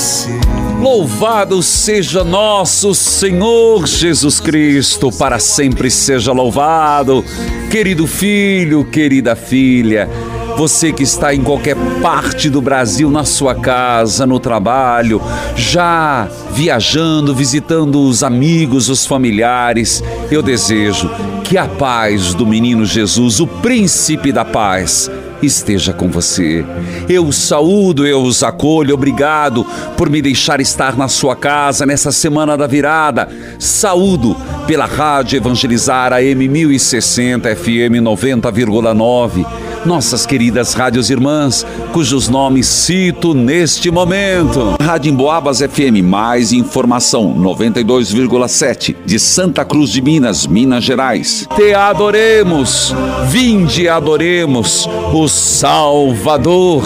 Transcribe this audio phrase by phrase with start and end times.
[0.00, 0.40] Entardecer.
[0.80, 7.22] Louvado seja nosso Senhor Jesus Cristo, para sempre seja louvado.
[7.70, 10.08] Querido filho, querida filha,
[10.56, 15.20] você que está em qualquer parte do Brasil, na sua casa, no trabalho,
[15.54, 21.10] já viajando, visitando os amigos, os familiares, eu desejo
[21.44, 25.10] que a paz do menino Jesus, o príncipe da paz,
[25.42, 26.64] esteja com você.
[27.08, 28.94] Eu os saúdo, eu os acolho.
[28.94, 29.64] Obrigado
[29.96, 33.28] por me deixar estar na sua casa nessa semana da virada.
[33.58, 39.69] Saúdo pela Rádio Evangelizar AM 1060 FM 90,9.
[39.84, 44.76] Nossas queridas rádios irmãs, cujos nomes cito neste momento.
[44.80, 51.46] Rádio Emboabas FM, mais informação, 92,7 de Santa Cruz de Minas, Minas Gerais.
[51.56, 52.94] Te adoremos,
[53.28, 56.84] vinde adoremos o Salvador.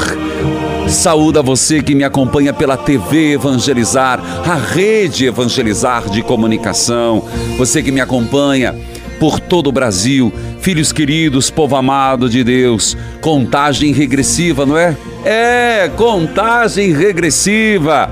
[0.88, 7.24] Saúde a você que me acompanha pela TV Evangelizar, a rede Evangelizar de comunicação.
[7.58, 8.74] Você que me acompanha
[9.18, 12.96] por todo o Brasil, filhos queridos, povo amado de Deus.
[13.20, 14.96] Contagem regressiva, não é?
[15.24, 18.10] É, contagem regressiva.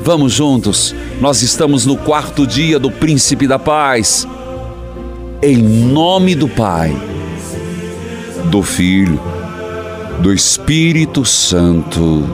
[0.00, 4.26] Vamos juntos, nós estamos no quarto dia do Príncipe da Paz.
[5.42, 6.96] Em nome do Pai,
[8.50, 9.20] do Filho,
[10.20, 12.28] do Espírito Santo.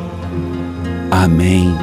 [1.10, 1.75] Amém.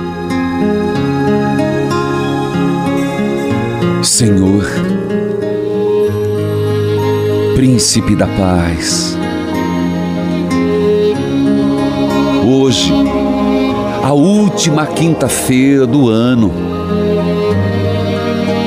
[4.03, 4.65] Senhor,
[7.61, 9.15] Príncipe da Paz,
[12.43, 12.91] hoje,
[14.03, 16.51] a última quinta-feira do ano,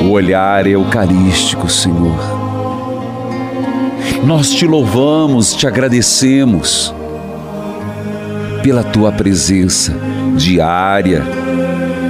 [0.05, 2.17] o olhar eucarístico, Senhor.
[4.23, 6.95] Nós te louvamos, te agradecemos
[8.63, 9.93] pela tua presença
[10.37, 11.21] diária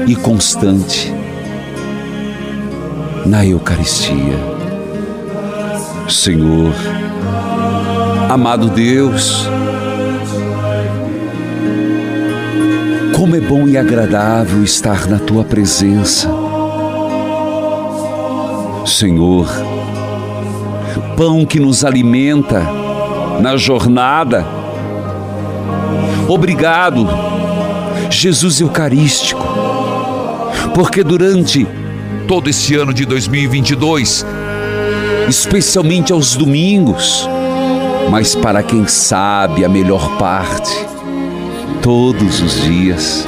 [0.05, 1.11] e constante
[3.25, 4.54] na Eucaristia.
[6.07, 6.71] Senhor,
[8.29, 9.47] amado Deus,
[13.15, 16.29] como é bom e agradável estar na tua presença.
[18.85, 19.47] Senhor,
[21.17, 22.61] pão que nos alimenta
[23.41, 24.45] na jornada.
[26.27, 27.07] Obrigado,
[28.11, 29.43] Jesus Eucarístico,
[30.75, 31.67] porque durante
[32.27, 34.25] todo esse ano de 2022,
[35.27, 37.27] especialmente aos domingos,
[38.09, 40.71] mas para quem sabe a melhor parte,
[41.81, 43.25] todos os dias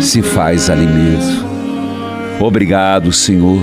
[0.00, 1.44] se faz alimento.
[2.40, 3.62] Obrigado, Senhor,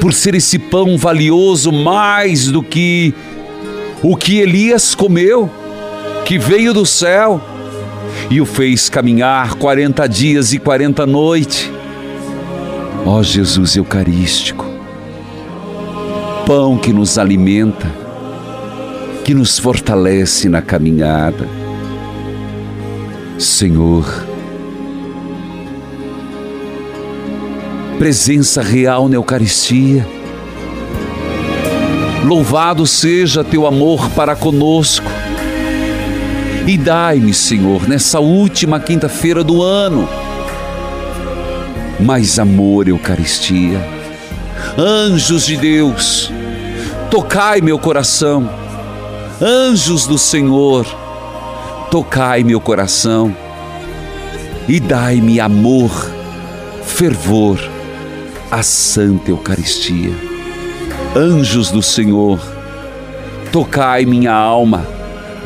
[0.00, 3.12] por ser esse pão valioso mais do que
[4.02, 5.50] o que Elias comeu,
[6.24, 7.40] que veio do céu
[8.30, 11.70] e o fez caminhar 40 dias e 40 noites.
[13.04, 14.65] Ó Jesus Eucarístico,
[16.46, 17.92] pão que nos alimenta,
[19.24, 21.48] que nos fortalece na caminhada.
[23.36, 24.06] Senhor,
[27.98, 30.06] presença real na Eucaristia.
[32.24, 35.10] Louvado seja teu amor para conosco.
[36.64, 40.08] E dai-me, Senhor, nessa última quinta-feira do ano,
[41.98, 43.96] mais amor, Eucaristia.
[44.78, 46.30] Anjos de Deus,
[47.16, 48.46] tocai meu coração.
[49.40, 50.84] Anjos do Senhor,
[51.90, 53.34] tocai meu coração
[54.68, 55.90] e dai-me amor,
[56.84, 57.58] fervor,
[58.50, 60.12] a Santa Eucaristia.
[61.16, 62.38] Anjos do Senhor,
[63.50, 64.86] tocai minha alma,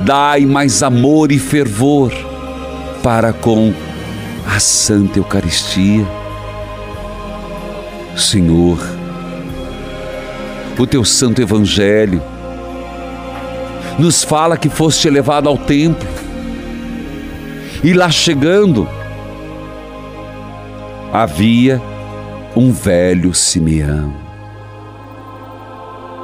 [0.01, 2.13] dai mais amor e fervor
[3.01, 3.73] para com
[4.45, 6.05] a Santa Eucaristia.
[8.17, 9.00] Senhor,
[10.79, 12.23] o teu Santo Evangelho
[13.99, 16.09] nos fala que foste elevado ao templo
[17.83, 18.89] e lá chegando
[21.13, 21.81] havia
[22.57, 24.15] um velho Simeão.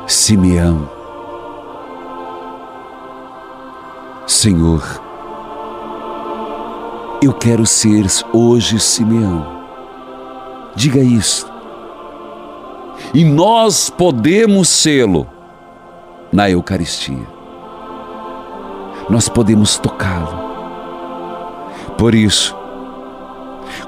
[0.07, 0.89] Simeão,
[4.27, 5.03] Senhor,
[7.23, 9.65] eu quero ser hoje Simeão.
[10.77, 11.56] Diga isso.
[13.17, 15.27] E nós podemos sê-lo
[16.31, 17.27] na Eucaristia.
[19.09, 20.39] Nós podemos tocá-lo.
[21.97, 22.55] Por isso,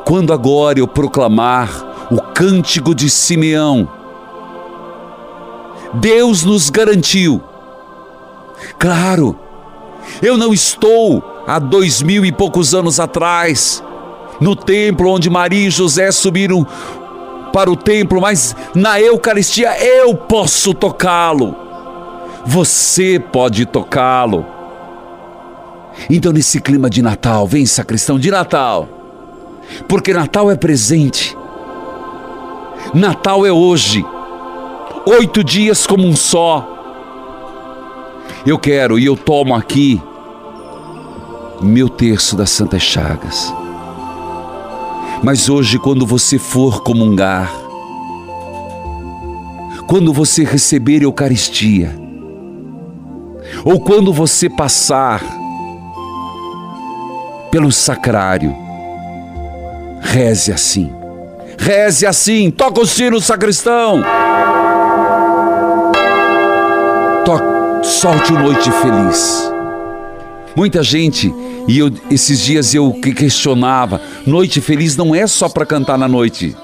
[0.02, 1.69] quando agora eu proclamar
[2.10, 3.86] o cântico de Simeão,
[5.92, 7.42] Deus nos garantiu.
[8.78, 9.38] Claro,
[10.22, 13.84] eu não estou há dois mil e poucos anos atrás,
[14.40, 16.66] no templo onde Maria e José subiram
[17.52, 21.54] para o templo, mas na Eucaristia eu posso tocá-lo.
[22.44, 24.46] Você pode tocá-lo.
[26.08, 28.88] Então, nesse clima de Natal, vem sacristão de Natal,
[29.88, 31.36] porque Natal é presente,
[32.94, 34.04] Natal é hoje,
[35.06, 36.76] oito dias como um só.
[38.46, 40.00] Eu quero e eu tomo aqui
[41.60, 43.52] meu terço das Santas Chagas.
[45.22, 47.52] Mas hoje, quando você for comungar,
[49.86, 51.98] quando você receber Eucaristia,
[53.64, 55.22] ou quando você passar
[57.50, 58.54] pelo sacrário,
[60.00, 60.92] reze assim.
[61.58, 64.02] Reze assim, toca o sino, sacristão.
[67.24, 69.52] Toque, solte o noite feliz.
[70.54, 71.34] Muita gente,
[71.68, 76.56] e eu, esses dias eu questionava, noite feliz não é só para cantar na noite.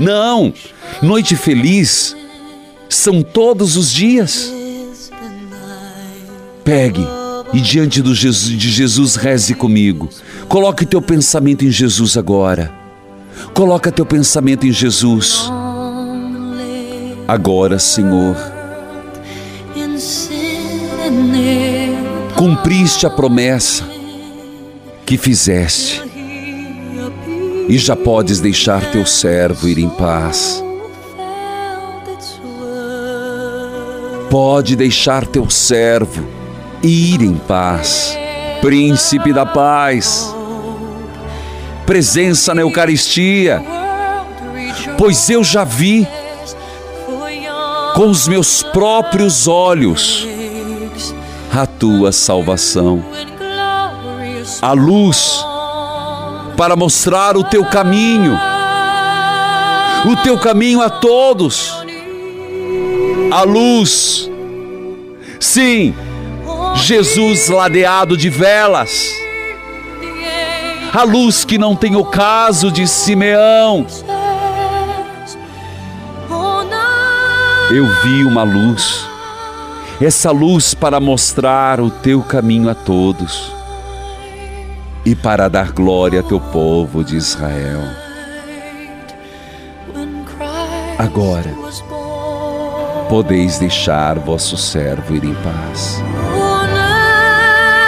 [0.00, 0.52] Não,
[1.02, 2.16] noite feliz
[2.88, 4.50] são todos os dias.
[6.64, 7.06] Pegue
[7.52, 10.08] e diante do Jesus, de Jesus reze comigo.
[10.48, 12.72] Coloque teu pensamento em Jesus agora.
[13.52, 15.50] Coloca teu pensamento em Jesus.
[17.28, 18.36] Agora, Senhor
[22.34, 23.91] cumpriste a promessa
[25.04, 26.02] que fizeste
[27.68, 30.62] e já podes deixar teu servo ir em paz.
[34.30, 36.26] Pode deixar teu servo
[36.82, 38.16] ir em paz,
[38.60, 40.34] príncipe da paz,
[41.86, 43.62] presença na Eucaristia,
[44.96, 46.06] pois eu já vi
[47.94, 50.26] com os meus próprios olhos
[51.52, 53.04] a tua salvação.
[54.62, 55.44] A luz
[56.56, 58.38] para mostrar o teu caminho,
[60.06, 61.72] o teu caminho a todos.
[63.32, 64.30] A luz,
[65.40, 65.92] sim,
[66.76, 69.10] Jesus ladeado de velas,
[70.94, 73.84] a luz que não tem o caso de Simeão.
[77.68, 79.08] Eu vi uma luz.
[80.00, 83.61] Essa luz para mostrar o teu caminho a todos
[85.04, 87.82] e para dar glória a teu povo de Israel.
[90.98, 91.52] Agora
[93.08, 96.02] podeis deixar vosso servo ir em paz.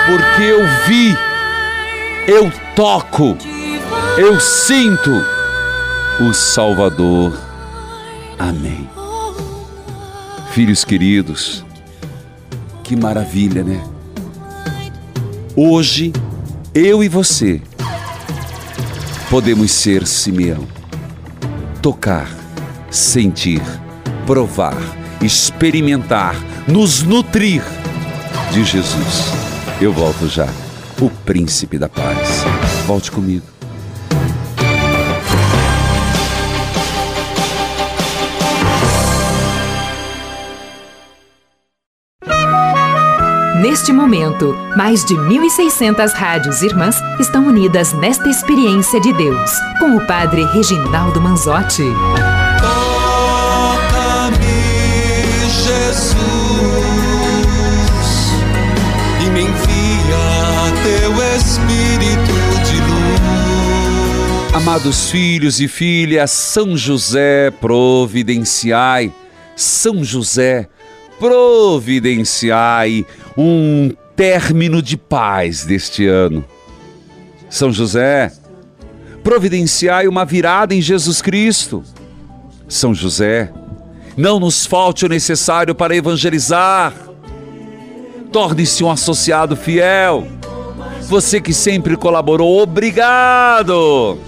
[0.06, 1.16] Porque eu vi,
[2.26, 3.36] eu toco,
[4.18, 5.10] eu sinto
[6.20, 7.32] o Salvador.
[8.38, 8.86] Amém.
[10.50, 11.64] Filhos queridos,
[12.82, 13.82] que maravilha, né?
[15.56, 16.12] Hoje,
[16.74, 17.62] eu e você
[19.30, 20.66] podemos ser Simeão.
[21.80, 22.28] Tocar,
[22.90, 23.62] sentir,
[24.26, 24.76] provar,
[25.22, 26.34] experimentar,
[26.66, 27.62] nos nutrir
[28.52, 29.32] de Jesus.
[29.80, 30.48] Eu volto já,
[31.00, 32.44] o príncipe da paz.
[32.86, 33.53] Volte comigo.
[43.64, 50.06] Neste momento, mais de 1.600 rádios irmãs estão unidas nesta experiência de Deus, com o
[50.06, 51.82] Padre Reginaldo Manzotti.
[52.60, 54.36] Toca-me,
[55.48, 56.14] Jesus
[59.24, 62.34] e me envia teu Espírito
[62.66, 64.52] de luz.
[64.54, 69.10] Amados filhos e filhas, São José, providenciai.
[69.56, 70.68] São José,
[71.18, 76.44] providenciai um término de paz deste ano.
[77.50, 78.32] São José,
[79.22, 81.82] providenciai uma virada em Jesus Cristo.
[82.68, 83.52] São José,
[84.16, 86.92] não nos falte o necessário para evangelizar.
[88.32, 90.26] Torne-se um associado fiel.
[91.02, 94.18] Você que sempre colaborou, obrigado.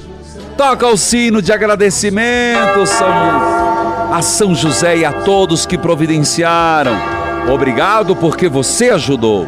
[0.57, 7.16] Toca o sino de agradecimento, São, a São José e a todos que providenciaram.
[7.53, 9.47] Obrigado porque você ajudou.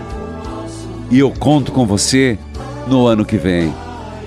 [1.11, 2.38] E eu conto com você
[2.87, 3.75] no ano que vem.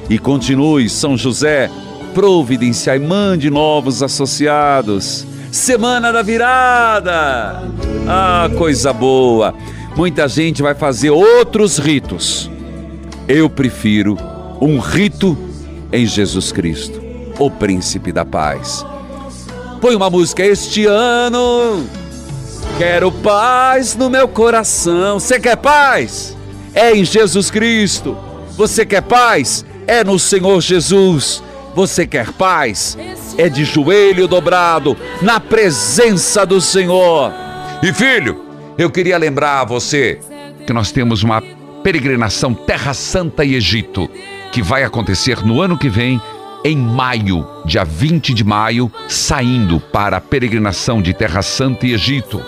[0.10, 1.70] E continue, São José,
[2.14, 5.26] providenciai, mande novos associados.
[5.52, 7.64] Semana da virada!
[8.08, 9.54] Ah, coisa boa!
[9.96, 12.50] Muita gente vai fazer outros ritos.
[13.28, 14.18] Eu prefiro
[14.60, 15.38] um rito
[15.92, 17.02] em Jesus Cristo,
[17.40, 18.86] o príncipe da paz.
[19.80, 22.01] Põe uma música este ano.
[22.82, 25.20] Quero paz no meu coração.
[25.20, 26.36] Você quer paz?
[26.74, 28.18] É em Jesus Cristo.
[28.58, 29.64] Você quer paz?
[29.86, 31.44] É no Senhor Jesus.
[31.76, 32.98] Você quer paz?
[33.38, 37.32] É de joelho dobrado na presença do Senhor.
[37.84, 38.44] E filho,
[38.80, 40.20] eu queria lembrar a você
[40.66, 41.40] que nós temos uma
[41.84, 44.10] peregrinação Terra Santa e Egito
[44.52, 46.20] que vai acontecer no ano que vem,
[46.66, 52.42] em maio, dia 20 de maio, saindo para a peregrinação de Terra Santa e Egito.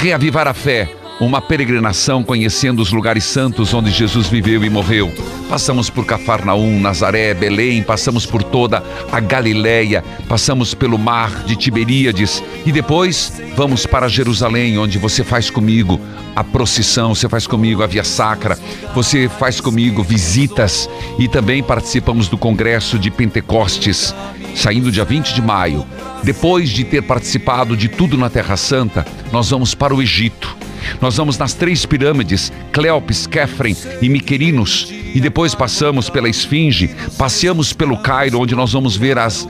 [0.00, 0.88] Reavivar a fé
[1.20, 5.12] uma peregrinação conhecendo os lugares santos onde Jesus viveu e morreu.
[5.48, 12.42] Passamos por Cafarnaum, Nazaré, Belém, passamos por toda a Galiléia, passamos pelo mar de Tiberíades
[12.64, 16.00] e depois vamos para Jerusalém, onde você faz comigo
[16.36, 18.56] a procissão, você faz comigo a via sacra,
[18.94, 20.88] você faz comigo visitas
[21.18, 24.14] e também participamos do congresso de Pentecostes,
[24.58, 25.86] saindo dia 20 de maio.
[26.24, 30.56] Depois de ter participado de tudo na Terra Santa, nós vamos para o Egito.
[31.00, 37.72] Nós vamos nas três pirâmides, Cleopes, Kefren e Miquerinos, e depois passamos pela Esfinge, passeamos
[37.72, 39.46] pelo Cairo, onde nós vamos ver as,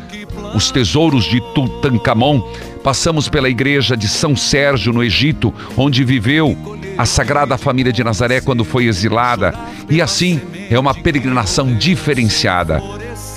[0.55, 2.43] os tesouros de Tutankhamon,
[2.83, 6.57] passamos pela igreja de São Sérgio, no Egito, onde viveu
[6.99, 9.55] a Sagrada Família de Nazaré quando foi exilada,
[9.89, 12.83] e assim é uma peregrinação diferenciada.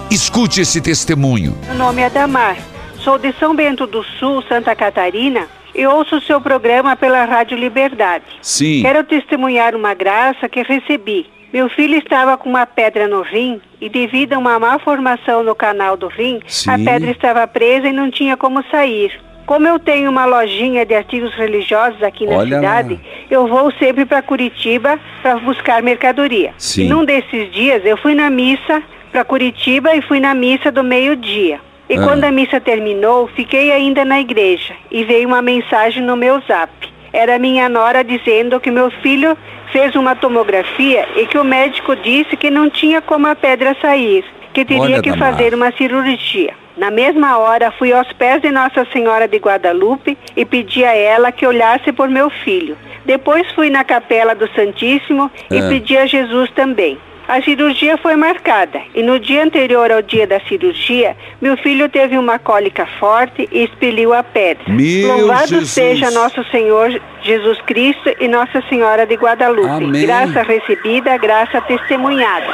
[0.10, 1.58] Escute esse testemunho.
[1.66, 2.58] Meu nome é Damar,
[3.00, 7.58] sou de São Bento do Sul, Santa Catarina e ouço o seu programa pela Rádio
[7.58, 8.26] Liberdade.
[8.42, 8.82] Sim.
[8.82, 11.28] Quero testemunhar uma graça que recebi.
[11.52, 15.54] Meu filho estava com uma pedra no rim e devido a uma má formação no
[15.54, 16.72] canal do rim, Sim.
[16.72, 19.12] a pedra estava presa e não tinha como sair.
[19.46, 22.78] Como eu tenho uma lojinha de artigos religiosos aqui na Olha lá.
[22.78, 23.00] cidade,
[23.30, 26.54] eu vou sempre para Curitiba para buscar mercadoria.
[26.58, 26.86] Sim.
[26.86, 30.84] E num desses dias eu fui na missa para Curitiba e fui na missa do
[30.84, 31.60] meio-dia.
[31.94, 32.04] E Ah.
[32.08, 36.72] quando a missa terminou, fiquei ainda na igreja e veio uma mensagem no meu zap.
[37.14, 39.38] Era minha nora dizendo que meu filho
[39.72, 44.26] fez uma tomografia e que o médico disse que não tinha como a pedra sair,
[44.54, 46.56] que teria Olha, que fazer uma cirurgia.
[46.76, 51.32] Na mesma hora, fui aos pés de Nossa Senhora de Guadalupe e pedi a ela
[51.32, 52.76] que olhasse por meu filho.
[53.06, 55.70] Depois fui na capela do Santíssimo e É.
[55.70, 56.98] pedi a Jesus também.
[57.28, 62.18] A cirurgia foi marcada e no dia anterior ao dia da cirurgia, meu filho teve
[62.18, 64.64] uma cólica forte e expeliu a pedra.
[64.68, 65.70] Meu Louvado Jesus.
[65.70, 69.68] seja nosso Senhor Jesus Cristo e Nossa Senhora de Guadalupe.
[69.70, 70.06] Amém.
[70.06, 72.54] Graça recebida, graça testemunhada.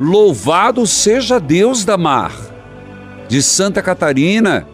[0.00, 2.32] Louvado seja Deus da Mar,
[3.28, 4.66] de Santa Catarina.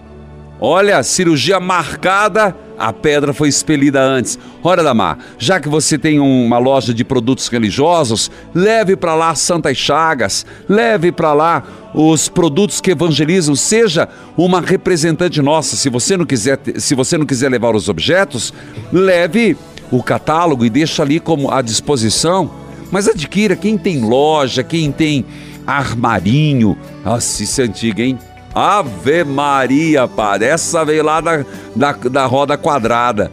[0.60, 4.38] Olha, cirurgia marcada, a pedra foi expelida antes.
[4.62, 9.76] Ora, Damar, já que você tem uma loja de produtos religiosos, leve para lá Santas
[9.76, 11.62] Chagas, leve para lá
[11.94, 15.76] os produtos que evangelizam, seja uma representante nossa.
[15.76, 18.52] Se você não quiser, se você não quiser levar os objetos,
[18.92, 19.56] leve
[19.90, 22.50] o catálogo e deixa ali como à disposição.
[22.90, 25.24] Mas adquira quem tem loja, quem tem
[25.66, 26.76] armarinho.
[27.04, 28.18] Nossa, isso é antigo, hein?
[28.56, 30.48] Ave Maria, padre.
[30.48, 31.44] Essa veio lá da,
[31.74, 33.30] da, da roda quadrada.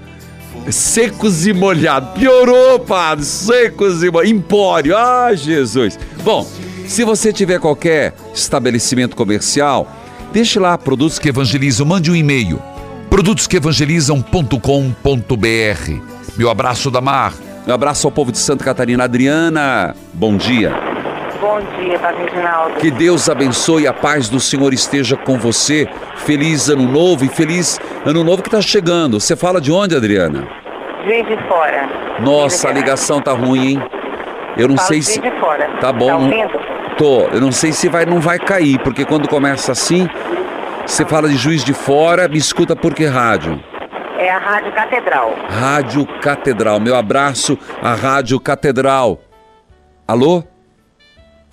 [0.70, 2.10] Secos e molhados.
[2.10, 3.24] Piorou, padre.
[3.24, 4.32] Secos e molhados.
[4.32, 4.98] Empório.
[4.98, 5.98] Ah, Jesus.
[6.26, 6.46] Bom,
[6.86, 9.90] Se você tiver qualquer estabelecimento comercial,
[10.34, 12.62] deixe lá produtos que evangelizam, mande um e-mail
[13.10, 16.02] produtosquevangelizam.com.br.
[16.36, 17.34] Meu abraço da Mar.
[17.66, 19.06] Meu abraço ao povo de Santa Catarina.
[19.06, 20.93] Adriana, bom dia.
[21.40, 22.76] Bom dia, Padre Reginaldo.
[22.76, 25.88] Que Deus abençoe, a paz do Senhor esteja com você.
[26.18, 29.20] Feliz ano novo e feliz ano novo que está chegando.
[29.20, 30.48] Você fala de onde, Adriana?
[31.06, 31.90] Juiz de fora.
[32.20, 33.84] Nossa, a ligação tá ruim, hein?
[34.56, 35.20] Eu não Falo sei se.
[35.20, 35.70] De fora.
[35.82, 36.08] Tá bom.
[36.08, 36.60] Tá ouvindo?
[36.98, 37.22] Tô.
[37.34, 40.08] Eu não sei se vai, não vai cair, porque quando começa assim,
[40.86, 43.62] você fala de juiz de fora, me escuta por que rádio?
[44.18, 45.36] É a Rádio Catedral.
[45.50, 46.80] Rádio Catedral.
[46.80, 49.20] Meu abraço à Rádio Catedral.
[50.08, 50.44] Alô?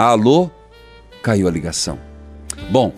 [0.03, 0.51] Alô?
[1.23, 1.99] Caiu a ligação.
[2.71, 2.95] Bom,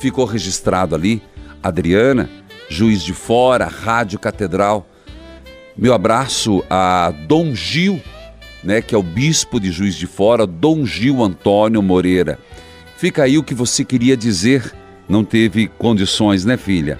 [0.00, 1.20] ficou registrado ali.
[1.62, 2.30] Adriana,
[2.70, 4.86] Juiz de Fora, Rádio Catedral.
[5.76, 8.00] Meu abraço a Dom Gil,
[8.64, 12.38] né, que é o bispo de Juiz de Fora, Dom Gil Antônio Moreira.
[12.96, 14.72] Fica aí o que você queria dizer.
[15.06, 16.98] Não teve condições, né, filha?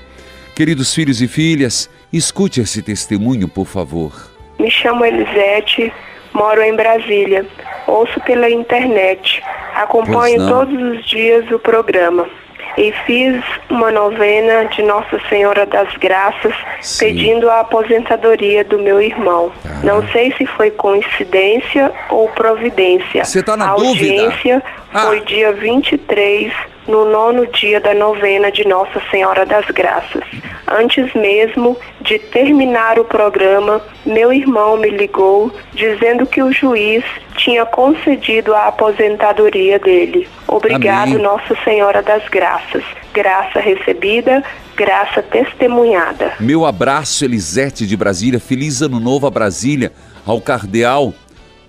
[0.55, 4.31] Queridos filhos e filhas, escute esse testemunho, por favor.
[4.59, 5.91] Me chamo Elisete,
[6.37, 7.47] moro em Brasília.
[7.87, 9.43] Ouço pela internet.
[9.75, 12.29] Acompanho todos os dias o programa.
[12.77, 17.07] E fiz uma novena de Nossa Senhora das Graças Sim.
[17.07, 19.51] pedindo a aposentadoria do meu irmão.
[19.63, 19.81] Tá.
[19.83, 23.25] Não sei se foi coincidência ou providência.
[23.25, 24.23] Você tá na a dúvida?
[24.23, 25.07] audiência Ah.
[25.07, 26.53] foi dia 23,
[26.87, 30.23] no nono dia da novena de Nossa Senhora das Graças.
[30.69, 37.05] Antes mesmo de terminar o programa, meu irmão me ligou dizendo que o juiz
[37.37, 40.29] tinha concedido a aposentadoria dele.
[40.57, 41.23] Obrigado, Amém.
[41.23, 42.83] Nossa Senhora das Graças.
[43.13, 44.43] Graça recebida,
[44.75, 46.33] graça testemunhada.
[46.41, 48.41] Meu abraço, Elisete de Brasília.
[48.41, 49.93] Feliz ano novo a Brasília,
[50.25, 51.13] ao Cardeal,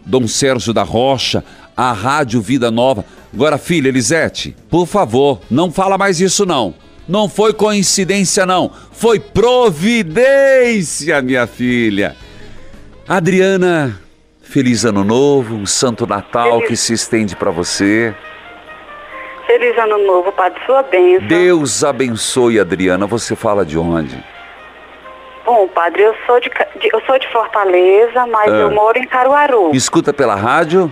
[0.05, 1.43] Dom Sérgio da Rocha,
[1.75, 3.03] à Rádio Vida Nova.
[3.33, 6.73] Agora, filha Elisete, por favor, não fala mais isso não.
[7.07, 12.15] Não foi coincidência não, foi providência, minha filha.
[13.07, 13.99] Adriana,
[14.41, 18.15] feliz ano novo, um santo Natal que se estende para você.
[19.47, 20.59] Feliz ano novo, Padre.
[20.65, 21.27] Sua bênção.
[21.27, 23.07] Deus abençoe, Adriana.
[23.07, 24.21] Você fala de onde?
[25.45, 28.55] Bom, Padre, eu sou de, de- eu sou de Fortaleza, mas Ah.
[28.57, 29.71] eu moro em Caruaru.
[29.73, 30.91] Escuta pela rádio?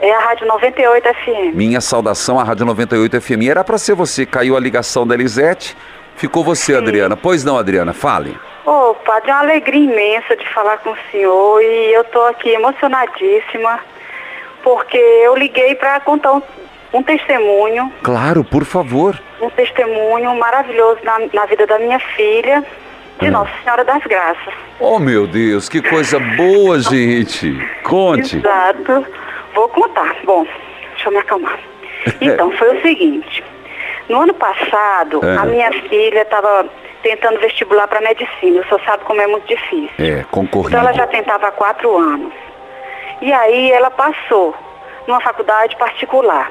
[0.00, 1.54] É a Rádio 98 FM.
[1.54, 3.48] Minha saudação à Rádio 98 FM.
[3.50, 4.24] Era para ser você.
[4.24, 5.76] Caiu a ligação da Elisete.
[6.16, 7.16] Ficou você, Adriana.
[7.16, 8.38] Pois não, Adriana, fale.
[8.64, 12.50] Ô, Padre, é uma alegria imensa de falar com o senhor e eu tô aqui
[12.50, 13.80] emocionadíssima
[14.62, 16.42] porque eu liguei para contar um,
[16.92, 19.20] um testemunho Claro, por favor.
[19.40, 22.64] um testemunho maravilhoso na, na vida da minha filha,
[23.20, 23.30] de Ah.
[23.30, 24.54] Nossa Senhora das Graças.
[24.78, 27.52] Oh, meu Deus, que coisa boa, gente.
[27.84, 28.36] Conte.
[28.38, 29.06] Exato.
[29.54, 30.16] Vou contar.
[30.24, 30.46] Bom,
[30.92, 31.58] deixa eu me acalmar.
[32.20, 33.44] Então, foi o seguinte.
[34.08, 35.36] No ano passado, É.
[35.36, 36.66] a minha filha estava
[37.02, 38.62] tentando vestibular para medicina.
[38.68, 39.90] Você sabe como é muito difícil.
[39.98, 40.70] É, concorrido.
[40.70, 42.32] Então ela já tentava há quatro anos.
[43.20, 44.54] E aí ela passou
[45.06, 46.50] numa faculdade particular.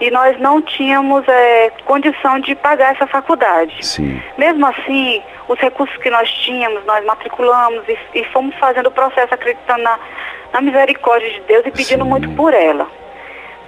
[0.00, 3.84] E nós não tínhamos eh, condição de pagar essa faculdade.
[3.84, 4.22] Sim.
[4.36, 9.34] Mesmo assim, os recursos que nós tínhamos, nós matriculamos e, e fomos fazendo o processo
[9.34, 9.98] acreditando na,
[10.52, 12.10] na misericórdia de Deus e pedindo Sim.
[12.10, 12.86] muito por ela.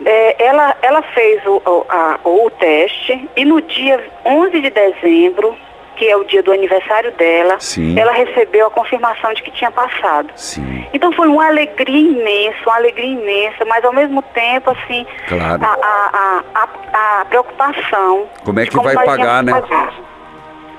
[0.05, 5.57] É, ela, ela fez o, o, a- o teste e no dia 11 de dezembro,
[6.01, 7.95] que é o dia do aniversário dela, Sim.
[8.01, 10.31] ela recebeu a confirmação de que tinha passado.
[10.35, 10.89] Sim.
[10.95, 15.63] Então foi uma alegria imensa, uma alegria imensa, mas ao mesmo tempo, assim, Claro.
[15.63, 18.27] a, a, a, a- preocupação.
[18.43, 19.53] Como é que vai nós pagar, né?
[19.53, 19.93] pagar.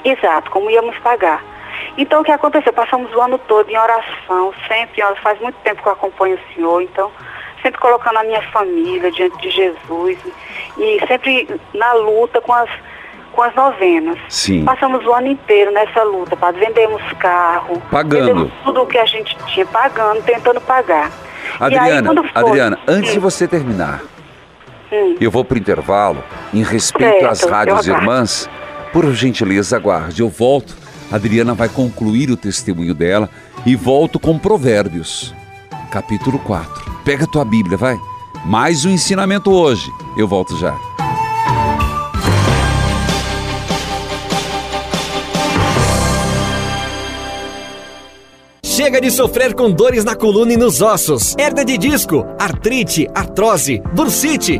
[0.04, 1.44] Exato, como íamos pagar.
[2.00, 2.74] Então o que aconteceu?
[2.74, 6.82] Passamos o ano todo em oração, sempre, faz muito tempo que eu acompanho o Senhor,
[6.82, 7.12] então,
[7.62, 10.18] sempre colocando a minha família diante de Jesus
[10.80, 12.70] e sempre na luta com as,
[13.32, 14.18] com as novenas.
[14.30, 14.64] Sim.
[14.66, 16.66] Passamos o ano inteiro nessa luta, padre.
[16.66, 18.26] Vendemos carro, Pagando.
[18.26, 21.12] vendemos tudo o que a gente tinha, pagando, tentando pagar.
[21.60, 24.02] Aí, Adriana, quando foi- Adriana, antes de Hum, você terminar,
[24.92, 25.16] hum.
[25.20, 28.50] eu vou pro intervalo, em respeito Certo, às rádios irmãs.
[28.94, 30.22] Por gentileza, aguarde.
[30.22, 30.76] Eu volto.
[31.12, 33.30] A Adriana vai concluir o testemunho dela
[33.66, 35.34] e volto com Provérbios,
[35.92, 36.92] capítulo 4.
[37.06, 37.98] Pega tua Bíblia, vai.
[38.46, 39.90] Mais um ensinamento hoje.
[40.18, 40.76] Eu volto já.
[48.82, 53.80] Chega de sofrer com dores na coluna e nos ossos, hernia de disco, artrite, artrose,
[53.94, 54.60] bursite,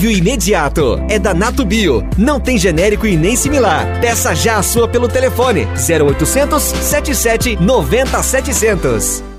[0.09, 1.03] imediato.
[1.09, 2.03] É da Nato Bio.
[2.17, 3.99] Não tem genérico e nem similar.
[4.01, 9.30] Peça já a sua pelo telefone 0800 77 90 700.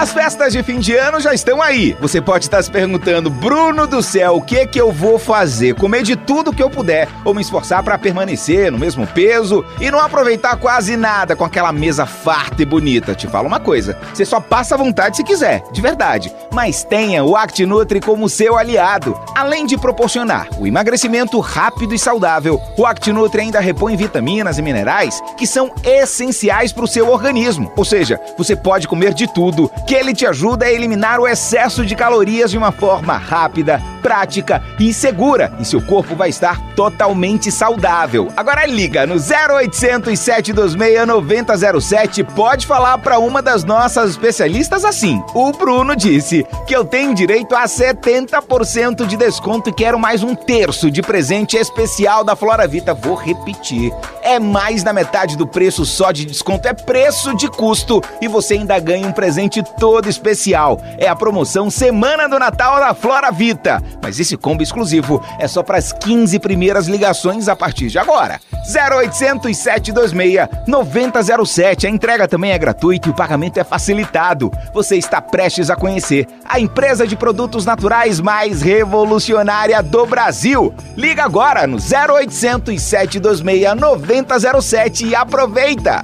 [0.00, 1.96] As festas de fim de ano já estão aí.
[2.00, 5.74] Você pode estar se perguntando, Bruno do céu, o que que eu vou fazer?
[5.74, 9.90] Comer de tudo que eu puder ou me esforçar para permanecer no mesmo peso e
[9.90, 13.12] não aproveitar quase nada com aquela mesa farta e bonita.
[13.12, 16.32] Te falo uma coisa, você só passa à vontade se quiser, de verdade.
[16.52, 19.18] Mas tenha o ActiNutri como seu aliado.
[19.34, 25.20] Além de proporcionar o emagrecimento rápido e saudável, o ActiNutri ainda repõe vitaminas e minerais
[25.36, 27.72] que são essenciais para o seu organismo.
[27.76, 31.86] Ou seja, você pode comer de tudo que ele te ajuda a eliminar o excesso
[31.86, 35.50] de calorias de uma forma rápida, prática e segura.
[35.58, 38.28] E seu corpo vai estar totalmente saudável.
[38.36, 42.22] Agora liga no 0800 726 9007.
[42.22, 45.22] Pode falar para uma das nossas especialistas assim.
[45.32, 50.34] O Bruno disse que eu tenho direito a 70% de desconto e quero mais um
[50.34, 52.92] terço de presente especial da Flora Vita.
[52.92, 53.90] Vou repetir.
[54.22, 56.68] É mais da metade do preço só de desconto.
[56.68, 58.02] É preço de custo.
[58.20, 60.80] E você ainda ganha um presente todo especial.
[60.98, 63.82] É a promoção Semana do Natal da Flora Vita.
[64.02, 68.40] Mas esse combo exclusivo é só para as 15 primeiras ligações a partir de agora.
[68.68, 71.86] 0800 726 9007.
[71.86, 74.50] A entrega também é gratuita e o pagamento é facilitado.
[74.74, 80.74] Você está prestes a conhecer a empresa de produtos naturais mais revolucionária do Brasil.
[80.96, 86.02] Liga agora no 0800 726 9007 e aproveita.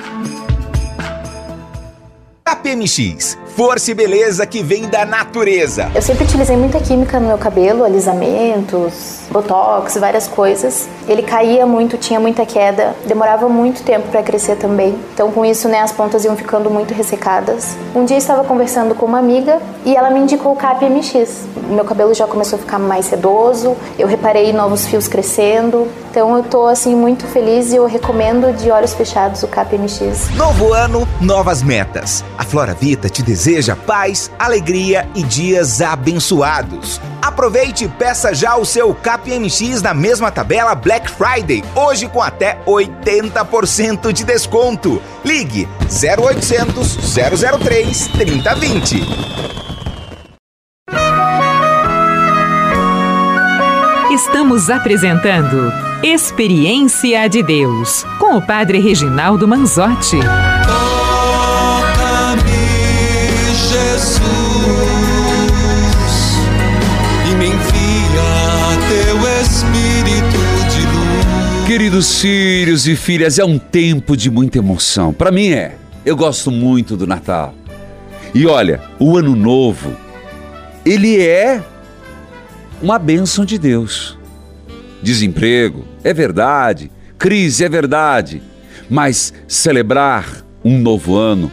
[2.44, 5.88] KPMX Força e beleza que vem da natureza.
[5.94, 10.88] Eu sempre utilizei muita química no meu cabelo, alisamentos, botox, várias coisas.
[11.06, 14.98] Ele caía muito, tinha muita queda, demorava muito tempo para crescer também.
[15.14, 17.76] Então, com isso, né, as pontas iam ficando muito ressecadas.
[17.94, 21.44] Um dia eu estava conversando com uma amiga e ela me indicou o CAP MX.
[21.68, 25.86] Meu cabelo já começou a ficar mais sedoso, eu reparei novos fios crescendo.
[26.10, 30.30] Então, eu tô assim muito feliz e eu recomendo de olhos fechados o CAP MX.
[30.36, 32.24] Novo ano, novas metas.
[32.36, 36.98] A Flora Vita te deseja deseja paz, alegria e dias abençoados.
[37.20, 42.58] Aproveite e peça já o seu KPMX na mesma tabela Black Friday, hoje com até
[42.66, 45.00] 80% de desconto.
[45.22, 46.96] Ligue 0800
[47.60, 49.02] 003 3020.
[54.10, 55.70] Estamos apresentando
[56.02, 60.18] Experiência de Deus com o Padre Reginaldo Manzotti.
[71.84, 75.12] Queridos filhos e filhas, é um tempo de muita emoção.
[75.12, 75.76] Para mim é.
[76.02, 77.54] Eu gosto muito do Natal.
[78.34, 79.94] E olha, o Ano Novo,
[80.82, 81.62] ele é
[82.80, 84.18] uma bênção de Deus.
[85.02, 86.90] Desemprego, é verdade.
[87.18, 88.42] Crise, é verdade.
[88.88, 91.52] Mas celebrar um novo ano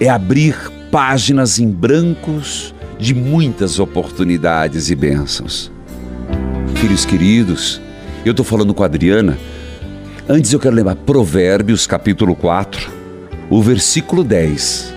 [0.00, 0.56] é abrir
[0.90, 5.70] páginas em brancos de muitas oportunidades e bênçãos.
[6.74, 7.80] Filhos queridos,
[8.28, 9.38] eu estou falando com a Adriana.
[10.28, 12.90] Antes eu quero lembrar Provérbios capítulo 4,
[13.48, 14.92] o versículo 10.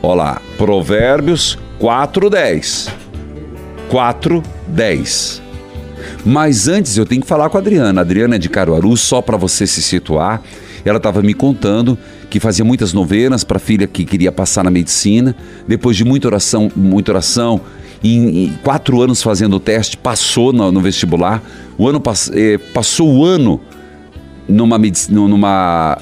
[0.00, 2.88] Olá, Provérbios 4, 10.
[3.90, 5.42] 4, 10.
[6.24, 8.00] Mas antes eu tenho que falar com a Adriana.
[8.00, 10.42] A Adriana é de Caruaru, só para você se situar.
[10.82, 11.98] Ela estava me contando
[12.30, 15.36] que fazia muitas novenas para a filha que queria passar na medicina.
[15.68, 17.60] Depois de muita oração, muita oração,
[18.02, 21.42] em, em quatro anos fazendo o teste, passou no, no vestibular.
[21.76, 23.60] O ano pass, eh, passou o ano
[24.48, 25.98] numa, numa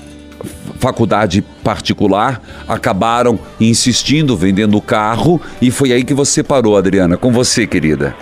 [0.78, 7.16] faculdade particular, acabaram insistindo, vendendo o carro, e foi aí que você parou, Adriana.
[7.16, 8.14] Com você, querida.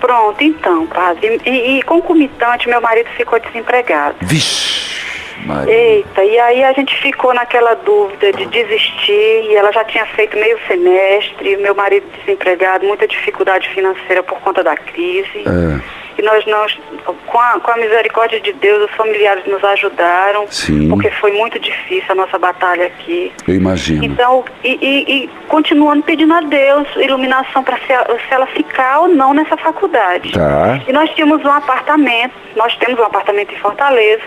[0.00, 1.40] Pronto, então, padre.
[1.44, 4.16] E, e concomitante, meu marido ficou desempregado.
[4.20, 5.05] Vixe!
[5.46, 5.72] Maria.
[5.72, 10.36] Eita, e aí a gente ficou naquela dúvida de desistir, e ela já tinha feito
[10.36, 15.44] meio semestre, meu marido desempregado, muita dificuldade financeira por conta da crise.
[15.46, 16.06] É.
[16.18, 16.78] E nós, nós
[17.26, 20.88] com, a, com a misericórdia de Deus, os familiares nos ajudaram, Sim.
[20.88, 23.30] porque foi muito difícil a nossa batalha aqui.
[23.46, 24.04] Eu imagino.
[24.04, 29.08] Então, e, e, e continuando pedindo a Deus iluminação para se, se ela ficar ou
[29.08, 30.32] não nessa faculdade.
[30.32, 30.80] Tá.
[30.88, 34.24] E nós tínhamos um apartamento, nós temos um apartamento em Fortaleza,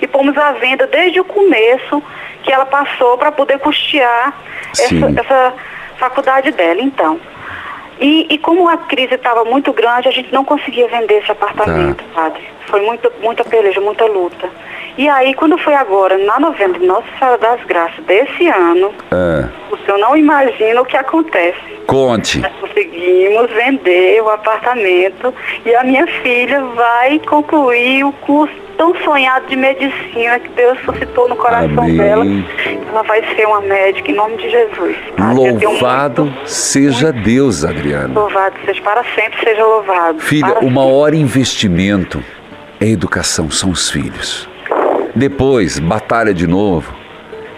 [0.00, 2.02] e pomos à venda desde o começo
[2.42, 4.32] que ela passou para poder custear
[4.72, 5.54] essa, essa
[5.98, 6.80] faculdade dela.
[6.80, 7.20] Então,
[8.00, 12.04] e, e como a crise estava muito grande, a gente não conseguia vender esse apartamento,
[12.14, 12.42] padre.
[12.68, 14.48] Foi muito, muita peleja, muita luta.
[14.96, 19.48] E aí, quando foi agora, na novembro, Nossa Senhora das Graças desse ano, É.
[19.72, 21.58] o senhor não imagina o que acontece.
[21.86, 22.40] Conte.
[22.40, 25.32] Nós conseguimos vender o apartamento
[25.64, 31.28] e a minha filha vai concluir o curso tão sonhado de medicina que Deus suscitou
[31.28, 31.96] no coração Amém.
[31.96, 32.24] dela.
[32.90, 34.96] Ela vai ser uma médica em nome de Jesus.
[35.16, 35.32] tá?
[35.32, 38.12] Louvado muito- seja Deus, Adriana.
[38.20, 40.20] Louvado seja para sempre, seja louvado.
[40.20, 42.37] Filha, Para o maior investimento é
[42.80, 44.48] a educação, são os filhos.
[45.14, 46.94] Depois, batalha de novo.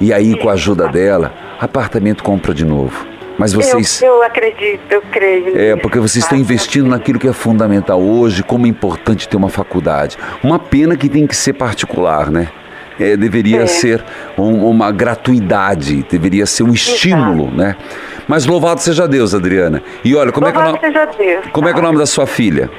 [0.00, 3.06] E aí, com a ajuda dela, apartamento compra de novo.
[3.36, 4.02] Mas vocês.
[4.02, 5.58] Eu, eu acredito, eu creio.
[5.58, 6.42] É, porque vocês estão tá?
[6.42, 10.16] investindo naquilo que é fundamental hoje, como é importante ter uma faculdade.
[10.42, 12.48] Uma pena que tem que ser particular, né?
[12.98, 13.66] É, deveria É.
[13.66, 14.04] ser
[14.36, 17.76] um- uma gratuidade, deveria ser um estímulo, né?
[18.28, 19.82] Mas louvado seja Deus, Adriana.
[20.04, 21.44] E olha, como é que é o Louvado nome, seja Deus.
[21.50, 22.70] como é, que é o nome da sua filha?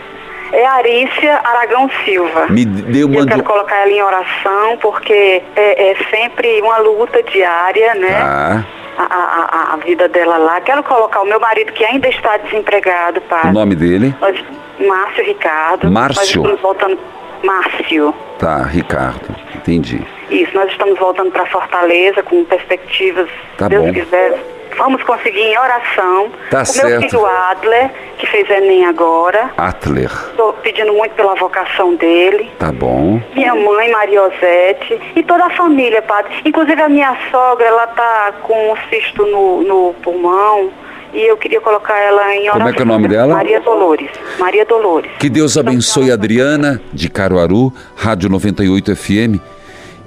[0.54, 2.48] É Arícia Aragão Silva.
[2.50, 3.26] Me deu Eu uma.
[3.26, 8.18] quero colocar ela em oração, porque é, é sempre uma luta diária, né?
[8.22, 8.64] Ah,
[8.98, 10.60] A, a- a- vida dela lá.
[10.62, 13.52] Quero colocar o meu marido, que ainda está desempregado, o padre.
[13.52, 14.14] nome dele?
[14.20, 14.38] Nós,
[14.86, 15.90] Márcio Ricardo.
[15.90, 16.20] Márcio?
[16.22, 17.00] Nós estamos voltando.
[17.42, 18.14] Márcio.
[18.38, 19.34] Tá, Ricardo.
[19.56, 20.06] Entendi.
[20.30, 23.94] Isso, nós estamos voltando para Fortaleza com perspectivas, Tá Deus bom.
[23.94, 24.38] quiser.
[24.78, 26.32] Vamos conseguir em oração.
[26.50, 27.10] Tá o meu certo.
[27.10, 29.52] filho Adler, que fez Enem agora.
[29.58, 30.12] Atler.
[30.30, 32.50] Estou pedindo muito pela vocação dele.
[32.58, 33.22] Tá bom.
[33.36, 36.34] Minha mãe, Mariosete, e toda a família, padre.
[36.46, 40.72] Inclusive a minha sogra, ela tá com um cisto no, no pulmão.
[41.14, 42.54] E eu queria colocar ela em oração.
[42.54, 43.34] Como é que é o nome dela?
[43.34, 44.10] Maria Dolores.
[44.40, 45.12] Maria Dolores.
[45.20, 49.42] Que Deus abençoe a Adriana, de Caruaru, Rádio 98 FM,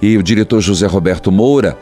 [0.01, 1.77] e o diretor José Roberto Moura.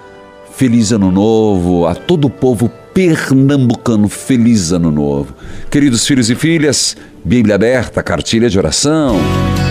[0.54, 4.08] Feliz Ano Novo a todo o povo pernambucano.
[4.08, 5.34] Feliz Ano Novo.
[5.70, 9.16] Queridos filhos e filhas, Bíblia aberta, cartilha de oração.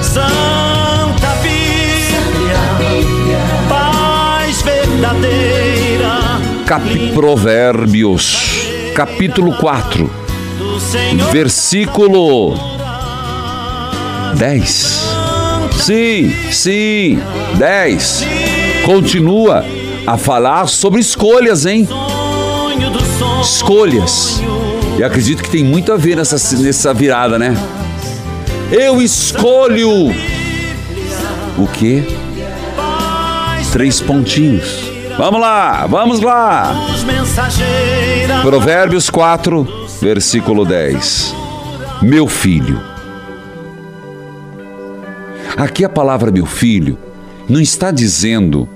[0.02, 2.58] Santa Bíblia,
[3.70, 10.10] paz verdadeira Cap Provérbios, capítulo 4,
[10.58, 11.32] do Senhor.
[11.32, 12.56] versículo
[14.38, 15.02] 10.
[15.78, 17.20] Sim, sim,
[17.58, 18.26] 10.
[18.86, 19.66] Continua
[20.06, 21.88] a falar sobre escolhas, hein?
[23.42, 24.42] Escolhas.
[24.98, 27.56] E acredito que tem muito a ver nessa, nessa virada, né?
[28.72, 30.10] Eu escolho.
[31.58, 32.04] O quê?
[33.72, 34.92] Três pontinhos.
[35.18, 36.74] Vamos lá, vamos lá.
[38.42, 41.36] Provérbios 4, versículo 10.
[42.02, 42.82] Meu filho.
[45.56, 46.98] Aqui a palavra meu filho
[47.48, 48.68] não está dizendo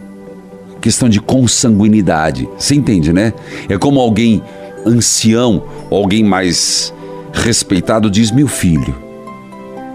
[0.85, 2.47] questão de consanguinidade.
[2.59, 3.33] Você entende, né?
[3.67, 4.43] É como alguém
[4.85, 6.93] ancião, alguém mais
[7.33, 8.95] respeitado diz meu filho.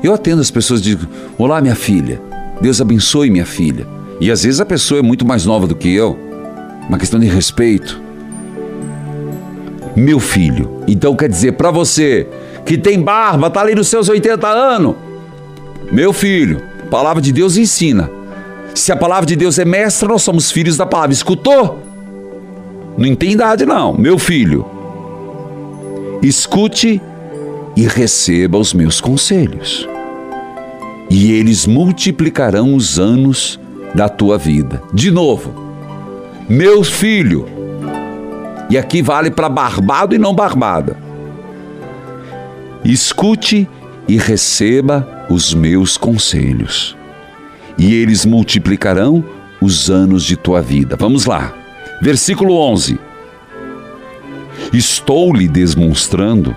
[0.03, 1.07] Eu atendo as pessoas e digo:
[1.39, 2.21] Olá, minha filha.
[2.61, 3.87] Deus abençoe minha filha.
[4.21, 6.19] E às vezes a pessoa é muito mais nova do que eu.
[6.89, 8.03] Uma questão de respeito
[9.95, 10.83] meu filho.
[10.89, 12.27] Então quer dizer, para você
[12.65, 14.95] que tem barba, tá ali nos seus 80 anos,
[15.93, 18.11] meu filho, palavra de Deus ensina.
[18.81, 21.13] Se a palavra de Deus é mestra, nós somos filhos da palavra.
[21.13, 21.83] Escutou?
[22.97, 24.65] Não tem idade não, meu filho.
[26.23, 26.99] Escute
[27.77, 29.87] e receba os meus conselhos.
[31.11, 33.61] E eles multiplicarão os anos
[33.95, 34.83] da tua vida.
[34.95, 35.53] De novo,
[36.49, 37.47] meu filho,
[38.71, 40.97] e aqui vale para barbado e não barbada.
[42.83, 43.69] Escute
[44.09, 46.97] e receba os meus conselhos,
[47.79, 49.25] e eles multiplicarão
[49.61, 50.97] os anos de tua vida.
[50.97, 51.55] Vamos lá.
[52.01, 52.99] Versículo 11.
[54.73, 56.57] Estou lhe demonstrando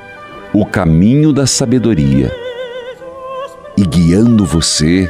[0.53, 2.31] o caminho da sabedoria
[3.77, 5.09] e guiando você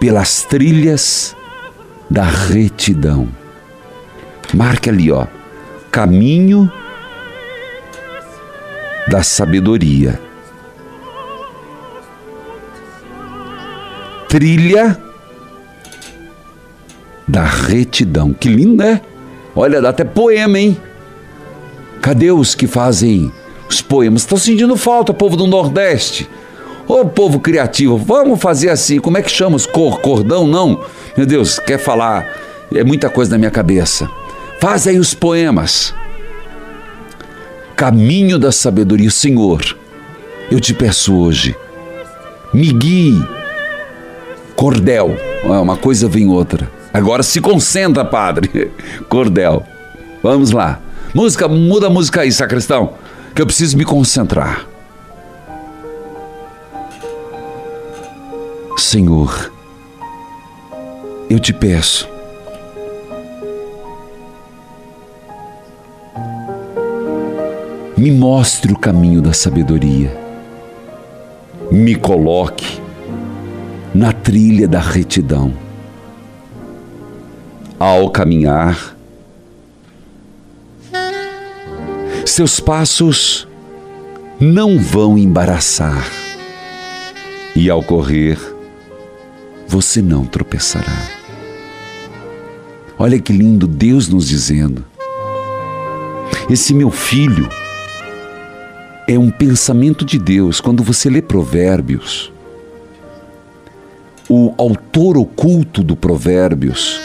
[0.00, 1.36] pelas trilhas
[2.10, 3.28] da retidão.
[4.52, 5.26] Marque ali, ó
[5.94, 6.68] caminho
[9.06, 10.20] da sabedoria.
[14.34, 15.00] Trilha
[17.28, 18.32] da retidão.
[18.32, 19.00] Que lindo, né?
[19.54, 20.76] Olha, dá até poema, hein?
[22.02, 23.30] Cadê os que fazem
[23.70, 24.22] os poemas?
[24.22, 26.28] Estão sentindo falta, povo do Nordeste.
[26.88, 28.98] Ô povo criativo, vamos fazer assim.
[28.98, 30.48] Como é que chama os cor, cordão?
[30.48, 30.84] Não.
[31.16, 32.26] Meu Deus, quer falar?
[32.74, 34.10] É muita coisa na minha cabeça.
[34.60, 35.94] Faz aí os poemas.
[37.76, 39.62] Caminho da sabedoria, Senhor.
[40.50, 41.54] Eu te peço hoje,
[42.52, 43.43] me guie.
[44.56, 45.16] Cordel.
[45.44, 46.70] Ah, Uma coisa vem outra.
[46.92, 48.70] Agora se concentra, padre.
[49.08, 49.62] Cordel.
[50.22, 50.80] Vamos lá.
[51.14, 52.94] Música, muda a música aí, sacristão.
[53.34, 54.66] Que eu preciso me concentrar.
[58.76, 59.52] Senhor,
[61.28, 62.08] eu te peço.
[67.96, 70.16] Me mostre o caminho da sabedoria.
[71.70, 72.80] Me coloque
[73.94, 75.54] na trilha da retidão.
[77.78, 78.96] Ao caminhar,
[82.26, 83.46] seus passos
[84.40, 86.04] não vão embaraçar,
[87.54, 88.38] e ao correr,
[89.68, 91.08] você não tropeçará.
[92.98, 94.84] Olha que lindo Deus nos dizendo:
[96.50, 97.48] esse meu filho
[99.08, 100.60] é um pensamento de Deus.
[100.60, 102.33] Quando você lê Provérbios,
[104.56, 107.00] autor oculto do Provérbios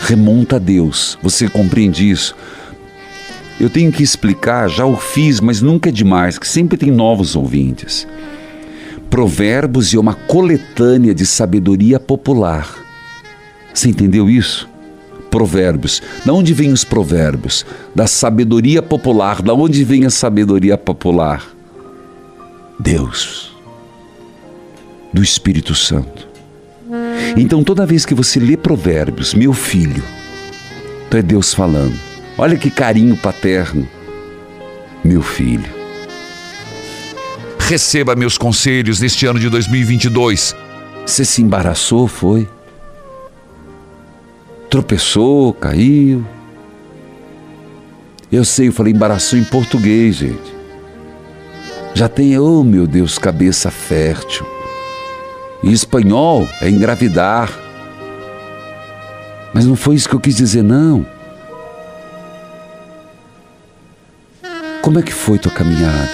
[0.00, 1.18] remonta a Deus.
[1.22, 2.34] Você compreende isso?
[3.58, 7.36] Eu tenho que explicar, já o fiz, mas nunca é demais, que sempre tem novos
[7.36, 8.06] ouvintes.
[9.08, 12.68] Provérbios é uma coletânea de sabedoria popular.
[13.72, 14.68] Você entendeu isso?
[15.30, 16.02] Provérbios.
[16.24, 17.64] Da onde vêm os provérbios?
[17.94, 19.40] Da sabedoria popular.
[19.40, 21.44] Da onde vem a sabedoria popular?
[22.78, 23.52] Deus.
[25.12, 26.33] Do Espírito Santo.
[27.36, 30.04] Então, toda vez que você lê Provérbios, meu filho,
[31.06, 31.94] então é Deus falando.
[32.36, 33.88] Olha que carinho paterno.
[35.04, 35.72] Meu filho.
[37.58, 40.54] Receba meus conselhos neste ano de 2022.
[41.06, 42.48] Você se embaraçou, foi?
[44.68, 46.24] Tropeçou, caiu.
[48.32, 50.54] Eu sei, eu falei embaraçou em português, gente.
[51.94, 54.53] Já tem, oh meu Deus, cabeça fértil.
[55.64, 57.50] Em espanhol é engravidar.
[59.54, 61.06] Mas não foi isso que eu quis dizer, não.
[64.82, 66.10] Como é que foi tua caminhada?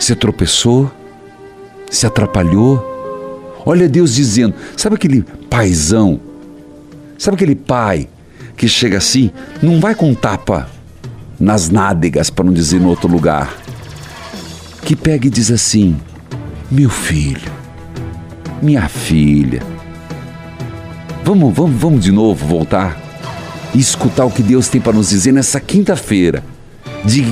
[0.00, 0.90] Você tropeçou?
[1.90, 3.52] Se atrapalhou?
[3.66, 6.18] Olha Deus dizendo, sabe aquele paizão?
[7.18, 8.08] Sabe aquele pai
[8.56, 9.30] que chega assim,
[9.62, 10.70] não vai com tapa
[11.38, 13.54] nas nádegas, para não dizer no outro lugar,
[14.82, 16.00] que pega e diz assim:
[16.70, 17.52] Meu filho,
[18.62, 19.62] minha filha,
[21.22, 22.98] vamos, vamos, vamos de novo voltar
[23.74, 26.42] e escutar o que Deus tem para nos dizer nessa quinta-feira
[27.04, 27.24] de,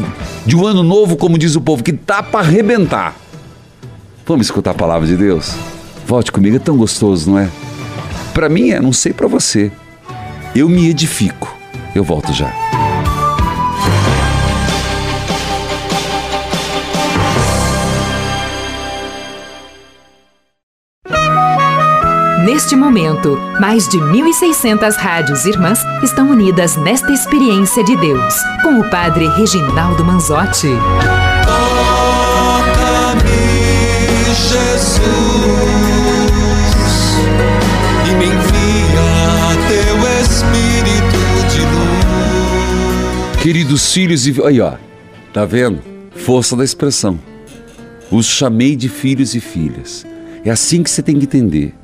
[0.45, 3.17] de um ano novo, como diz o povo, que tá para arrebentar.
[4.27, 5.55] Vamos escutar a palavra de Deus?
[6.07, 7.49] Volte comigo, é tão gostoso, não é?
[8.35, 9.73] Para mim é, não sei para você.
[10.55, 11.57] Eu me edifico.
[11.95, 12.72] Eu volto já.
[22.45, 28.91] Neste momento, mais de 1.600 rádios irmãs estão unidas nesta experiência de Deus, com o
[28.91, 30.67] Padre Reginaldo Manzotti.
[31.47, 33.23] Toca-me,
[34.35, 35.03] Jesus,
[38.09, 39.07] e me envia
[39.69, 43.41] teu Espírito de luz.
[43.41, 44.35] Queridos filhos e.
[44.45, 44.73] Aí, ó.
[45.33, 45.81] Tá vendo?
[46.17, 47.21] Força da expressão.
[48.11, 50.05] Os chamei de filhos e filhas.
[50.45, 51.77] É assim que você tem que entender.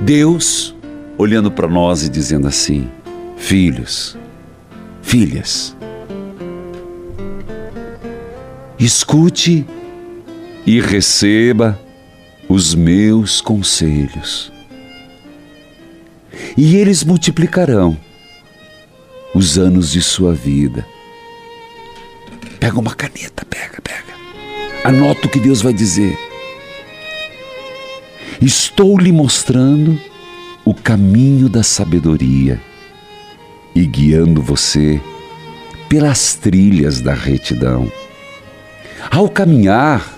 [0.00, 0.74] Deus
[1.16, 2.88] olhando para nós e dizendo assim:
[3.36, 4.16] Filhos,
[5.02, 5.76] filhas,
[8.78, 9.66] escute
[10.66, 11.78] e receba
[12.48, 14.52] os meus conselhos,
[16.56, 17.96] e eles multiplicarão
[19.34, 20.86] os anos de sua vida.
[22.60, 24.14] Pega uma caneta, pega, pega.
[24.84, 26.25] Anota o que Deus vai dizer.
[28.40, 29.98] Estou lhe mostrando
[30.64, 32.60] o caminho da sabedoria
[33.74, 35.00] e guiando você
[35.88, 37.90] pelas trilhas da retidão.
[39.10, 40.16] Ao caminhar,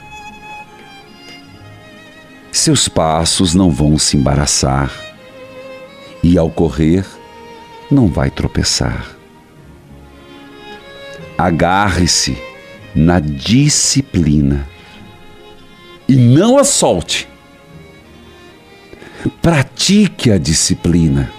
[2.51, 4.91] seus passos não vão se embaraçar
[6.23, 7.05] e ao correr,
[7.91, 9.07] não vai tropeçar.
[11.37, 12.37] Agarre-se
[12.95, 14.69] na disciplina
[16.09, 17.29] e não a solte.
[19.43, 21.31] Pratique a disciplina,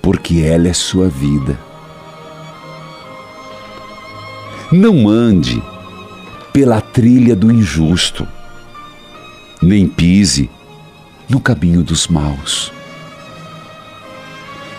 [0.00, 1.58] porque ela é sua vida.
[4.70, 5.62] Não ande
[6.50, 8.26] pela trilha do injusto,
[9.60, 10.48] nem pise
[11.28, 12.72] no caminho dos maus.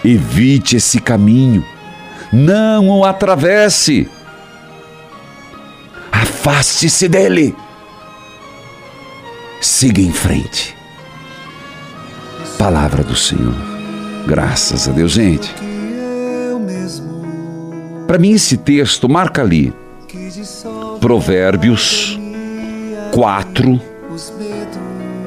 [0.04, 1.64] Evite esse caminho,
[2.32, 4.10] não o atravesse.
[6.12, 7.56] Afaste-se dele.
[9.62, 10.83] Siga em frente.
[12.58, 13.54] Palavra do Senhor.
[14.26, 15.54] Graças a Deus, gente.
[18.08, 19.74] Para mim, esse texto marca ali
[21.00, 22.20] Provérbios
[23.12, 23.82] 4,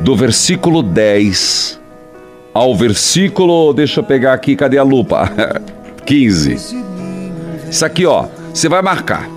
[0.03, 1.81] do versículo 10
[2.55, 3.72] ao versículo.
[3.74, 5.31] Deixa eu pegar aqui, cadê a lupa?
[6.07, 6.85] 15.
[7.70, 9.29] Isso aqui, ó, você vai marcar.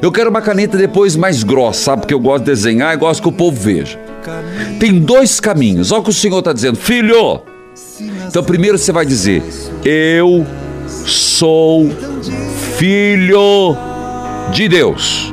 [0.00, 2.02] Eu quero uma caneta depois mais grossa, sabe?
[2.02, 3.98] Porque eu gosto de desenhar e gosto que o povo veja.
[4.78, 5.92] Tem dois caminhos.
[5.92, 7.42] Olha o que o Senhor está dizendo, filho.
[8.26, 9.42] Então, primeiro você vai dizer:
[9.84, 10.46] Eu
[10.88, 11.88] sou
[12.76, 13.76] filho
[14.52, 15.32] de Deus.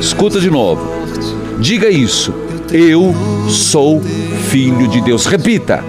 [0.00, 0.88] Escuta de novo.
[1.58, 2.34] Diga isso.
[2.72, 3.14] Eu
[3.48, 4.00] sou
[4.50, 5.26] filho de Deus.
[5.26, 5.84] Repita.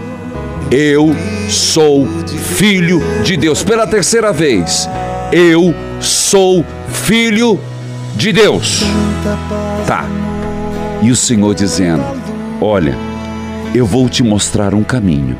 [0.71, 1.15] Eu
[1.49, 2.07] sou
[2.55, 3.63] filho de Deus.
[3.63, 4.89] Pela terceira vez.
[5.31, 7.59] Eu sou filho
[8.15, 8.81] de Deus.
[9.87, 10.05] Tá.
[11.05, 12.03] E o Senhor dizendo:
[12.59, 12.97] Olha,
[13.75, 15.37] eu vou te mostrar um caminho.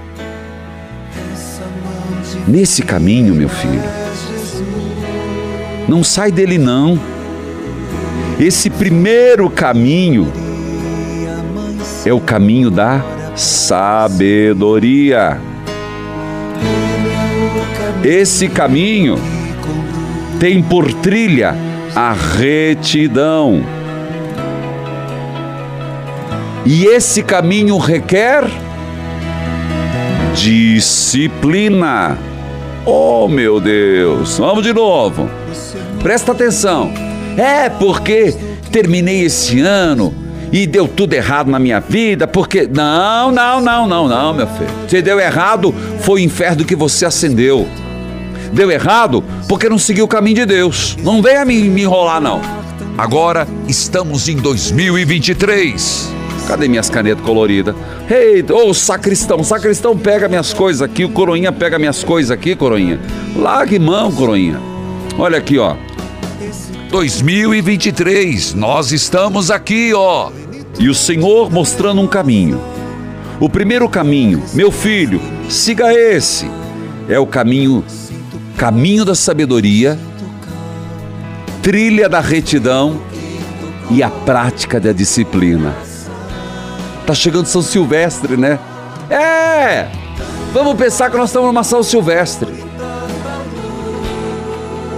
[2.48, 3.82] Nesse caminho, meu filho,
[5.88, 7.00] não sai dele não.
[8.40, 10.32] Esse primeiro caminho
[12.06, 13.04] é o caminho da
[13.36, 15.42] sabedoria.
[18.04, 19.18] Esse caminho
[20.40, 21.56] tem por trilha
[21.96, 23.75] a retidão.
[26.66, 28.44] E esse caminho requer
[30.34, 32.18] disciplina.
[32.84, 34.40] Oh, meu Deus!
[34.40, 35.30] Vamos de novo.
[36.02, 36.92] Presta atenção.
[37.38, 38.36] É porque
[38.72, 40.14] terminei esse ano
[40.52, 42.68] e deu tudo errado na minha vida, porque.
[42.68, 44.70] Não, não, não, não, não, meu filho.
[44.88, 47.68] Se deu errado, foi o inferno que você acendeu.
[48.52, 50.98] Deu errado porque não seguiu o caminho de Deus.
[51.04, 52.42] Não venha me, me enrolar, não.
[52.98, 56.15] Agora estamos em 2023.
[56.48, 57.76] Cadê minhas canetas coloridas?
[58.10, 63.00] Ei, ô sacristão, sacristão pega minhas coisas aqui, o coroinha pega minhas coisas aqui, coroinha.
[63.36, 64.60] Largue mão, coroinha.
[65.18, 65.76] Olha aqui, ó.
[66.90, 70.32] 2023, nós estamos aqui, ó.
[70.80, 72.62] E o Senhor mostrando um caminho.
[73.40, 75.20] O primeiro caminho, meu filho,
[75.50, 76.50] siga esse.
[77.10, 77.84] É o caminho
[78.56, 80.00] caminho da sabedoria,
[81.62, 83.02] trilha da retidão
[83.92, 85.76] e a prática da disciplina.
[87.06, 88.58] Tá chegando São Silvestre, né?
[89.10, 89.88] É!
[90.52, 92.52] Vamos pensar que nós estamos numa São Silvestre.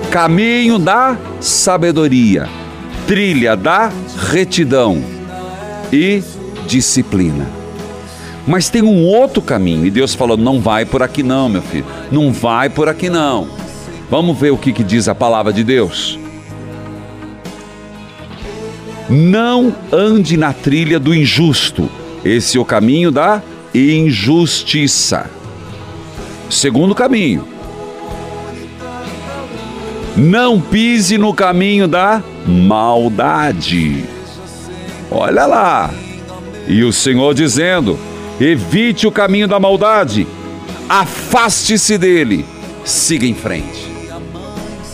[0.09, 2.47] Caminho da sabedoria,
[3.05, 3.91] trilha da
[4.29, 5.03] retidão
[5.91, 6.23] e
[6.65, 7.45] disciplina.
[8.47, 11.85] Mas tem um outro caminho, e Deus falou: não vai por aqui não, meu filho,
[12.09, 13.49] não vai por aqui não.
[14.09, 16.17] Vamos ver o que, que diz a palavra de Deus.
[19.09, 21.89] Não ande na trilha do injusto.
[22.25, 23.41] Esse é o caminho da
[23.73, 25.29] injustiça.
[26.49, 27.47] Segundo caminho.
[30.15, 34.03] Não pise no caminho da maldade.
[35.11, 35.93] Olha lá.
[36.67, 37.97] E o Senhor dizendo:
[38.39, 40.27] evite o caminho da maldade,
[40.89, 42.45] afaste-se dele,
[42.83, 43.87] siga em frente.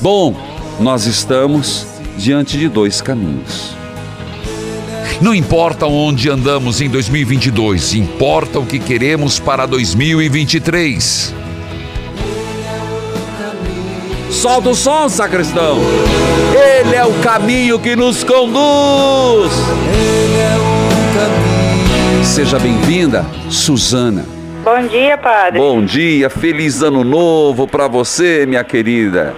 [0.02, 0.36] Bom,
[0.80, 1.88] nós estamos
[2.18, 3.83] diante de dois caminhos.
[5.24, 11.34] Não importa onde andamos em 2022, importa o que queremos para 2023.
[14.30, 15.78] Solta o som, sacristão.
[16.54, 19.50] Ele é o caminho que nos conduz.
[22.22, 24.26] Seja bem-vinda, Suzana.
[24.62, 25.58] Bom dia, padre.
[25.58, 29.34] Bom dia, feliz ano novo para você, minha querida.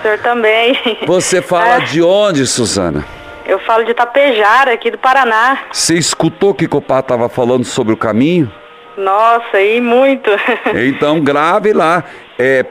[0.00, 0.76] O senhor também.
[1.06, 3.19] Você fala É, de onde, Suzana?
[3.70, 5.60] Falo de Tapejara, aqui do Paraná.
[5.70, 8.52] Você escutou que o Copá estava falando sobre o caminho?
[8.96, 10.28] Nossa, e muito.
[10.74, 12.02] Então grave lá.
[12.36, 12.64] É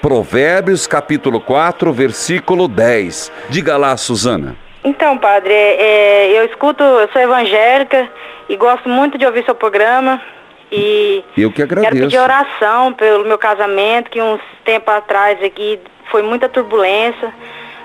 [0.00, 3.32] Provérbios capítulo 4, versículo 10.
[3.48, 4.54] Diga lá, Suzana.
[4.84, 8.08] Então, padre, é, é, eu escuto, eu sou evangélica
[8.48, 10.22] e gosto muito de ouvir seu programa.
[10.70, 12.04] E Eu que quero agradeço.
[12.04, 15.80] pedir oração pelo meu casamento, que uns tempos atrás aqui
[16.12, 17.34] foi muita turbulência.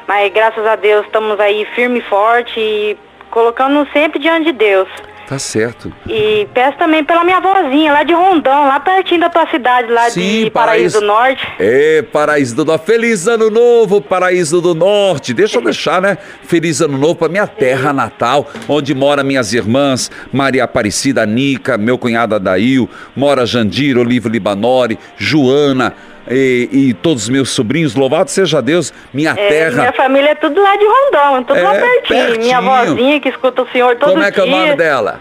[0.09, 2.97] Mas graças a Deus estamos aí firme e forte e
[3.29, 4.89] colocando sempre diante de Deus.
[5.27, 5.93] Tá certo.
[6.07, 10.09] E peço também pela minha vozinha, lá de Rondão, lá pertinho da tua cidade, lá
[10.09, 11.47] Sim, de Paraíso do Norte.
[11.59, 12.87] É, Paraíso do Norte.
[12.87, 15.31] Feliz Ano Novo, Paraíso do Norte.
[15.31, 16.17] Deixa eu deixar, né?
[16.41, 21.99] Feliz Ano Novo para minha terra natal, onde mora minhas irmãs, Maria Aparecida, Nica, meu
[21.99, 25.93] cunhado Adail, mora Jandir, Olívio Libanori, Joana
[26.29, 27.95] e, e todos os meus sobrinhos.
[27.95, 29.77] Louvado seja Deus, minha É, terra.
[29.77, 32.19] minha família é tudo lá de Rondão, tudo lá É, pertinho.
[32.25, 32.39] pertinho.
[32.45, 34.55] Minha vozinha que escuta o senhor todo Como é que é o dia.
[34.55, 35.19] nome dela?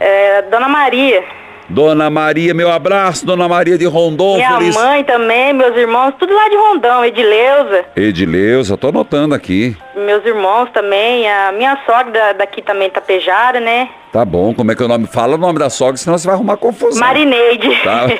[0.00, 1.22] É, Dona Maria.
[1.72, 4.76] Dona Maria, meu abraço, Dona Maria de Rondon, Minha feliz.
[4.76, 7.84] mãe também, meus irmãos, tudo lá de Rondão, Edileuza.
[7.96, 9.74] Edileuza, tô anotando aqui.
[9.96, 13.88] Meus irmãos também, a minha sogra daqui também, Tapejara, né?
[14.12, 15.06] Tá bom, como é que é o nome?
[15.06, 17.00] Fala o nome da sogra, senão você vai arrumar confusão.
[17.00, 17.70] Marineide.
[17.82, 18.04] Tá.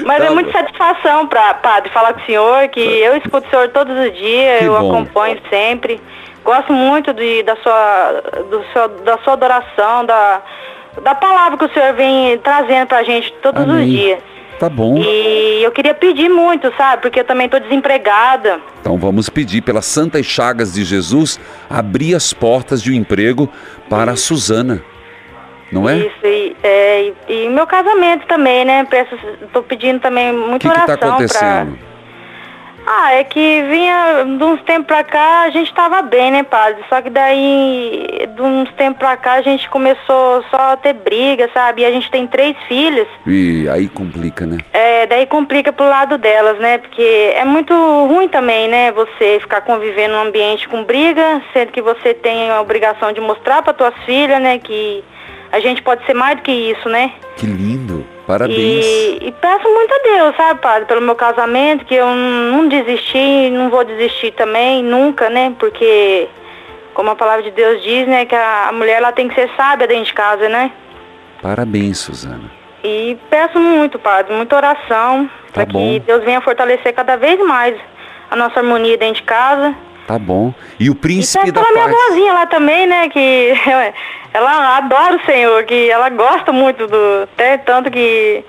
[0.06, 3.50] Mas Tá é muita satisfação, pra, padre, falar com o senhor, que eu escuto o
[3.50, 4.92] senhor todos os dias, Que eu bom.
[4.92, 6.00] acompanho sempre.
[6.44, 10.40] Gosto muito de, da, sua, do seu, da sua adoração, da,
[11.02, 13.88] da palavra que o senhor vem trazendo pra gente todos os Amém.
[13.88, 14.18] dias.
[14.58, 14.98] Tá bom.
[14.98, 17.02] E eu queria pedir muito, sabe?
[17.02, 18.60] Porque eu também tô desempregada.
[18.80, 23.50] Então vamos pedir pelas santas chagas de Jesus abrir as portas de um emprego
[23.90, 24.82] para a Suzana.
[25.72, 25.98] Não é?
[25.98, 28.86] Isso, e, é, e, e meu casamento também, né?
[29.52, 31.72] Tô pedindo também O muita que está oração acontecendo?
[31.76, 31.93] pra.
[32.86, 36.82] Ah, é que vinha de uns tempos pra cá, a gente tava bem, né, padre?
[36.88, 41.48] Só que daí, de uns tempos pra cá, a gente começou só a ter briga,
[41.54, 41.82] sabe?
[41.82, 43.08] E a gente tem três filhas.
[43.26, 44.58] E aí complica, né?
[44.72, 46.78] É, daí complica pro lado delas, né?
[46.78, 48.92] Porque é muito ruim também, né?
[48.92, 53.62] Você ficar convivendo num ambiente com briga, sendo que você tem a obrigação de mostrar
[53.62, 54.58] para tuas filhas, né?
[54.58, 55.02] Que
[55.50, 57.12] a gente pode ser mais do que isso, né?
[57.36, 58.04] Que lindo.
[58.26, 58.84] Parabéns.
[58.84, 63.50] E, e peço muito a Deus, sabe, padre, pelo meu casamento, que eu não desisti,
[63.50, 65.54] não vou desistir também, nunca, né?
[65.58, 66.28] Porque,
[66.94, 69.86] como a palavra de Deus diz, né, que a, mulher ela tem que ser sábia
[69.86, 70.72] dentro de casa, né?
[71.42, 72.50] Parabéns, Suzana.
[72.82, 75.92] E peço muito, padre, muita oração, para Tá bom.
[75.92, 77.78] que Deus venha fortalecer cada vez mais
[78.30, 79.74] a nossa harmonia dentro de casa.
[80.06, 80.52] Tá bom.
[80.78, 82.08] E o E príncipe peço da pela minha paz.
[82.08, 83.52] vozinha lá também, né, que
[84.34, 87.22] ela adora o Senhor, que ela gosta muito do...
[87.34, 88.44] Até tanto que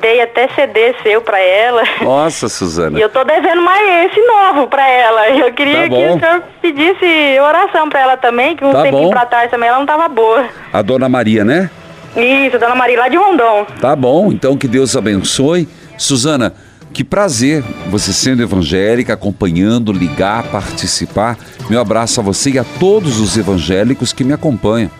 [0.00, 1.82] dei até CD seu pra ela.
[2.00, 2.96] Nossa, Suzana.
[3.00, 5.28] E eu tô devendo mais esse novo pra ela.
[5.30, 9.10] Eu queria Tá que o senhor pedisse oração pra ela também, que um Tá tempinho
[9.10, 10.46] pra trás também ela não tava boa.
[10.72, 11.68] A dona Maria, né?
[12.16, 13.66] Isso, Dona Maria lá de Rondon.
[13.80, 15.66] Tá bom, então que Deus abençoe.
[15.96, 16.52] Suzana,
[16.92, 21.36] que prazer você sendo evangélica, acompanhando, ligar, participar.
[21.68, 24.90] Meu abraço a você e a todos os evangélicos que me acompanham.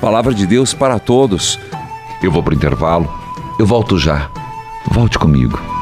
[0.00, 1.58] Palavra de Deus para todos.
[2.22, 3.08] Eu vou pro intervalo.
[3.58, 4.30] Eu volto já.
[4.90, 5.77] Volte comigo.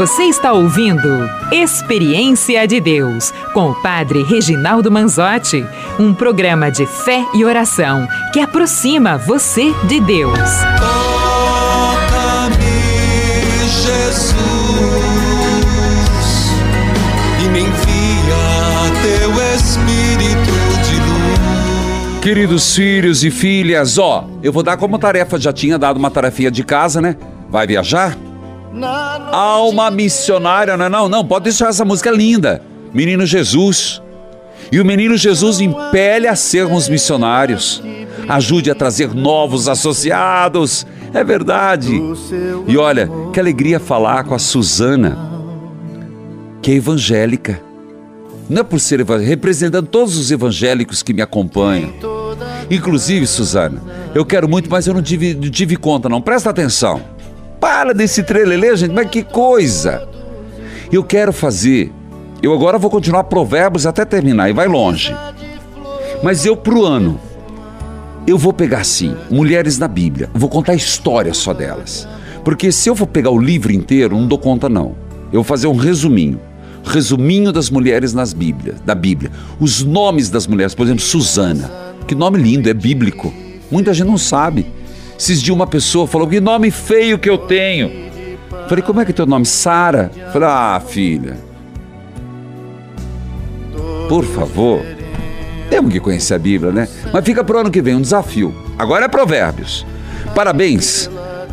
[0.00, 5.62] Você está ouvindo Experiência de Deus com o Padre Reginaldo Manzotti,
[5.98, 10.38] um programa de fé e oração que aproxima você de Deus.
[10.78, 12.56] Toca-me,
[13.68, 14.34] Jesus,
[17.44, 18.40] e me envia
[19.02, 22.20] teu Espírito de luz.
[22.22, 26.50] Queridos filhos e filhas, ó, eu vou dar como tarefa, já tinha dado uma tarefinha
[26.50, 27.18] de casa, né?
[27.50, 28.16] Vai viajar?
[29.32, 32.62] Alma missionária, não, é não, não, pode deixar essa música linda.
[32.92, 34.00] Menino Jesus.
[34.70, 37.82] E o menino Jesus impele a sermos missionários.
[38.28, 40.86] Ajude a trazer novos associados.
[41.12, 42.00] É verdade.
[42.68, 45.18] E olha, que alegria falar com a Suzana,
[46.62, 47.60] que é evangélica.
[48.48, 51.92] Não é por ser representando todos os evangélicos que me acompanham.
[52.70, 53.82] Inclusive, Suzana,
[54.14, 56.20] eu quero muito, mas eu não tive, não tive conta, não.
[56.20, 57.00] Presta atenção.
[57.60, 60.08] Para desse trelelê, gente, mas que coisa!
[60.90, 61.92] Eu quero fazer.
[62.42, 65.14] Eu agora vou continuar provérbios até terminar e vai longe.
[66.22, 67.20] Mas eu pro ano,
[68.26, 72.08] eu vou pegar assim, mulheres na Bíblia, vou contar a história só delas.
[72.44, 74.96] Porque se eu for pegar o livro inteiro, não dou conta não.
[75.26, 76.40] Eu vou fazer um resuminho.
[76.82, 79.30] Resuminho das mulheres nas Bíblias, da Bíblia.
[79.60, 81.70] Os nomes das mulheres, por exemplo, Susana.
[82.06, 83.32] Que nome lindo, é bíblico.
[83.70, 84.66] Muita gente não sabe.
[85.20, 88.10] Esses dias uma pessoa falou, que nome feio que eu tenho.
[88.66, 89.44] Falei, como é que é teu nome?
[89.44, 90.10] Sara.
[90.32, 91.36] Falei, ah, filha.
[94.08, 94.80] Por favor.
[95.68, 96.88] Temos que conhecer a Bíblia, né?
[97.12, 98.54] Mas fica pro ano que vem um desafio.
[98.78, 99.84] Agora é Provérbios.
[100.34, 101.10] Parabéns.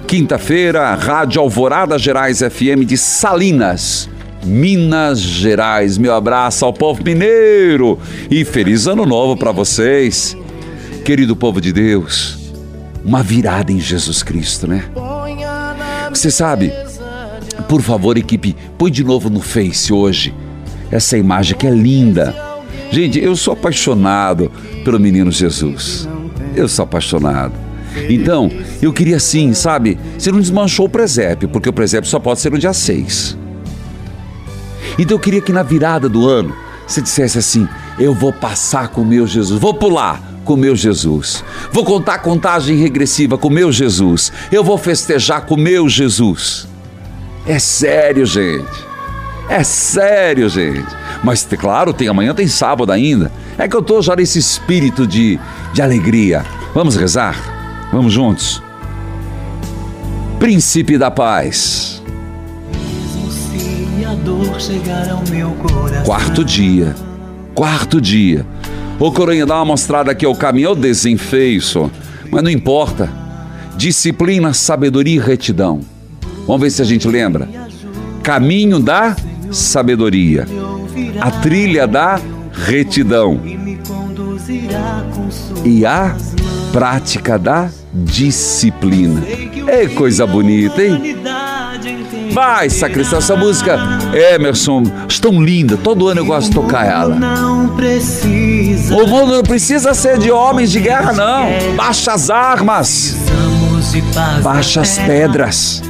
[0.08, 4.10] Quinta-feira, Rádio Alvorada Gerais FM de Salinas,
[4.46, 5.98] Minas Gerais.
[5.98, 8.00] Meu abraço ao povo mineiro
[8.32, 10.38] e feliz ano novo para vocês.
[11.04, 12.37] Querido povo de Deus,
[13.08, 14.84] uma virada em Jesus Cristo, né?
[16.10, 16.74] Você sabe,
[17.70, 20.36] por favor, equipe, põe de novo no Face hoje
[20.92, 22.36] essa imagem que é linda.
[22.92, 24.52] Gente, eu sou apaixonado
[24.84, 26.08] pelo menino Jesus.
[26.54, 27.54] Eu sou apaixonado.
[28.10, 28.52] Então,
[28.82, 29.98] eu queria sim, sabe?
[30.18, 33.38] Você não desmanchou o presépio, porque o presépio só pode ser no dia 6.
[35.00, 36.54] Então eu queria que na virada do ano
[36.86, 41.44] você dissesse assim: Eu vou passar com o meu Jesus, vou pular com meu Jesus,
[41.74, 46.66] vou contar contagem regressiva com o meu Jesus, eu vou festejar com o meu Jesus.
[47.46, 48.88] É sério, gente.
[49.50, 50.88] É sério, gente.
[51.24, 53.30] Mas claro, tem amanhã, tem sábado ainda.
[53.58, 55.38] É que eu estou já nesse espírito de,
[55.74, 56.46] de alegria.
[56.74, 57.36] Vamos rezar?
[57.92, 58.62] Vamos juntos?
[60.40, 62.02] Príncipe da paz.
[66.06, 66.96] Quarto dia.
[67.54, 68.46] Quarto dia.
[69.00, 71.90] Ô Coronha, dá uma mostrada aqui ao caminho, eu desenfeio só.
[72.32, 73.12] Mas não importa.
[73.76, 75.82] Disciplina, sabedoria e retidão.
[76.48, 77.48] Vamos ver se a gente lembra.
[78.24, 79.16] Caminho da
[79.52, 80.48] sabedoria.
[81.22, 82.20] A trilha da
[82.52, 83.40] retidão.
[85.64, 86.16] E a
[86.72, 89.22] prática da disciplina.
[89.68, 91.18] É coisa bonita, hein?
[92.38, 93.80] Vai, sacristão, essa música,
[94.14, 94.84] Emerson,
[95.20, 95.76] tão linda.
[95.76, 97.16] Todo ano eu gosto de tocar ela.
[97.16, 98.96] Não precisa.
[98.96, 101.76] O mundo não precisa ser de homens de guerra, não.
[101.76, 103.18] Baixa as armas,
[104.44, 105.82] baixa as pedras.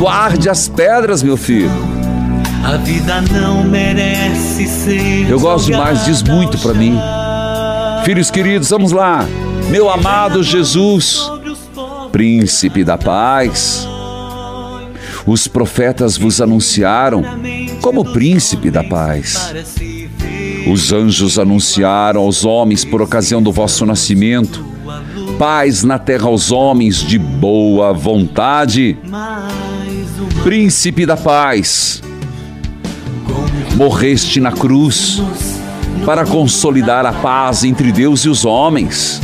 [0.00, 1.70] Guarde as pedras, meu filho.
[2.64, 5.30] A vida não merece ser.
[5.30, 6.98] Eu gosto demais, diz muito para mim.
[8.04, 9.24] Filhos queridos, vamos lá.
[9.70, 11.30] Meu amado Jesus,
[12.10, 13.91] príncipe da paz.
[15.26, 17.22] Os profetas vos anunciaram
[17.80, 19.52] como príncipe da paz.
[20.70, 24.64] Os anjos anunciaram aos homens por ocasião do vosso nascimento.
[25.38, 28.96] Paz na terra aos homens de boa vontade.
[30.42, 32.02] Príncipe da paz.
[33.76, 35.22] Morreste na cruz
[36.04, 39.20] para consolidar a paz entre Deus e os homens.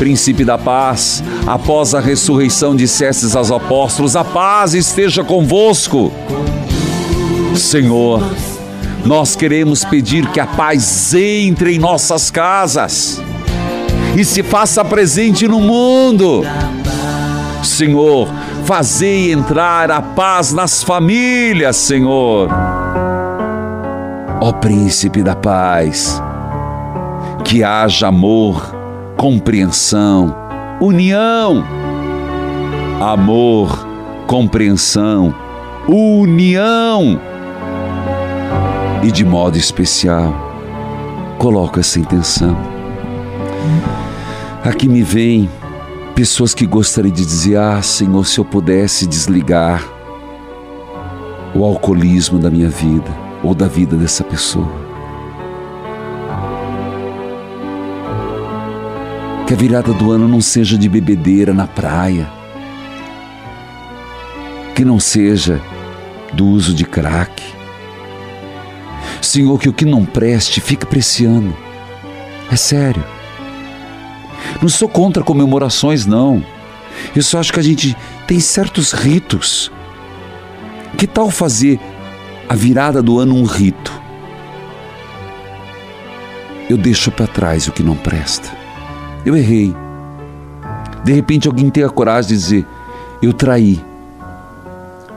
[0.00, 6.10] Príncipe da paz, após a ressurreição dissestes aos apóstolos: A paz esteja convosco.
[7.54, 8.22] Senhor,
[9.04, 13.20] nós queremos pedir que a paz entre em nossas casas
[14.16, 16.44] e se faça presente no mundo.
[17.62, 18.26] Senhor,
[18.64, 22.48] fazei entrar a paz nas famílias, Senhor.
[24.40, 26.22] Ó Príncipe da Paz,
[27.44, 28.79] que haja amor,
[29.20, 30.34] compreensão,
[30.80, 31.62] união.
[33.02, 33.86] Amor,
[34.26, 35.34] compreensão,
[35.86, 37.20] união.
[39.02, 40.32] E de modo especial,
[41.38, 42.56] coloco essa intenção.
[44.64, 45.50] Aqui me vem
[46.14, 49.86] pessoas que gostariam de dizer: Ah, Senhor, se eu pudesse desligar
[51.54, 54.79] o alcoolismo da minha vida ou da vida dessa pessoa.
[59.50, 62.30] Que a virada do ano não seja de bebedeira na praia.
[64.76, 65.60] Que não seja
[66.32, 67.42] do uso de crack.
[69.20, 71.52] Senhor, que o que não preste fique para esse ano.
[72.48, 73.04] É sério.
[74.62, 76.44] Não sou contra comemorações, não.
[77.12, 77.96] Eu só acho que a gente
[78.28, 79.72] tem certos ritos.
[80.96, 81.80] Que tal fazer
[82.48, 84.00] a virada do ano um rito?
[86.68, 88.59] Eu deixo para trás o que não presta.
[89.24, 89.74] Eu errei.
[91.04, 92.66] De repente alguém tem a coragem de dizer:
[93.22, 93.80] Eu traí.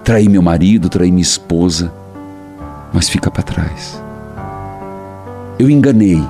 [0.03, 1.93] Traí meu marido, traí minha esposa,
[2.91, 4.01] mas fica para trás.
[5.57, 6.21] Eu enganei.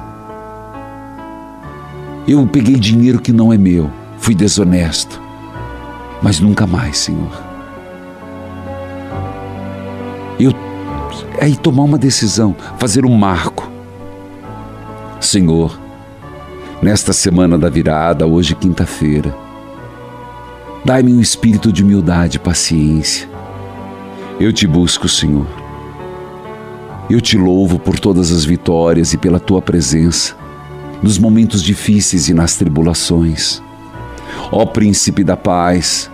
[2.27, 5.19] Eu peguei dinheiro que não é meu, fui desonesto,
[6.21, 7.31] mas nunca mais, Senhor.
[10.39, 10.53] Eu
[11.41, 13.69] aí tomar uma decisão, fazer um marco.
[15.19, 15.77] Senhor,
[16.83, 19.33] nesta semana da virada, hoje quinta-feira,
[20.83, 23.29] dai-me um espírito de humildade e paciência.
[24.37, 25.47] Eu te busco, Senhor.
[27.09, 30.35] Eu te louvo por todas as vitórias e pela tua presença
[31.01, 33.61] nos momentos difíceis e nas tribulações.
[34.51, 36.11] Ó Príncipe da Paz,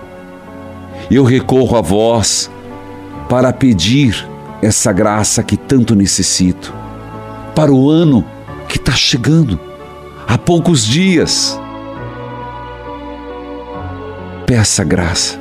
[1.10, 2.50] eu recorro a vós
[3.28, 4.28] para pedir
[4.62, 6.72] essa graça que tanto necessito
[7.56, 8.24] para o ano
[8.68, 9.69] que está chegando
[10.30, 11.60] há poucos dias.
[14.46, 15.40] Peça graça,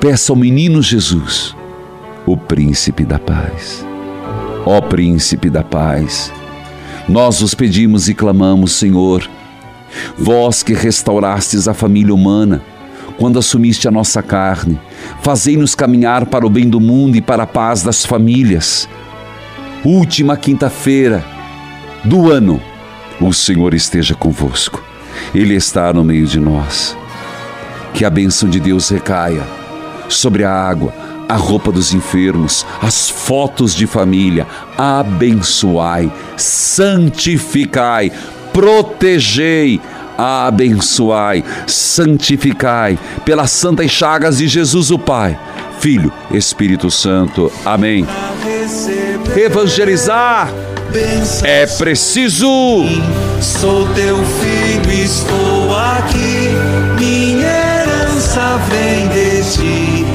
[0.00, 1.54] peça ao menino Jesus,
[2.26, 3.86] o Príncipe da Paz.
[4.66, 6.32] Ó Príncipe da Paz,
[7.08, 9.28] nós os pedimos e clamamos, Senhor,
[10.16, 12.62] Vós que restaurastes a família humana,
[13.18, 14.80] quando assumiste a nossa carne,
[15.20, 18.88] fazei-nos caminhar para o bem do mundo e para a paz das famílias.
[19.84, 21.22] Última quinta-feira
[22.02, 22.58] do ano,
[23.28, 24.82] o Senhor esteja convosco.
[25.34, 26.96] Ele está no meio de nós.
[27.94, 29.42] Que a bênção de Deus recaia
[30.08, 30.94] sobre a água,
[31.28, 34.46] a roupa dos enfermos, as fotos de família.
[34.76, 38.10] Abençoai, santificai,
[38.52, 39.80] protegei,
[40.16, 45.38] abençoai, santificai, pelas santas chagas de Jesus o Pai,
[45.80, 47.52] Filho, Espírito Santo.
[47.64, 48.06] Amém.
[49.36, 50.52] Evangelizar
[51.42, 52.84] é preciso.
[53.40, 56.50] Sou teu filho, estou aqui.
[56.98, 60.06] Minha herança vem de ti.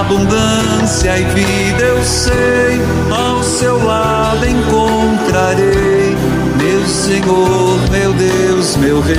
[0.00, 2.80] Abundância e vida eu sei.
[3.10, 6.16] Ao seu lado encontrarei.
[6.56, 9.16] Meu Senhor, meu Deus, meu Rei.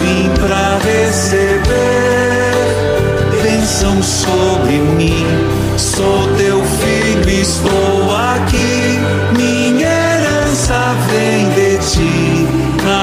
[0.00, 1.62] Vim pra receber
[3.42, 5.01] bênção sobre mim.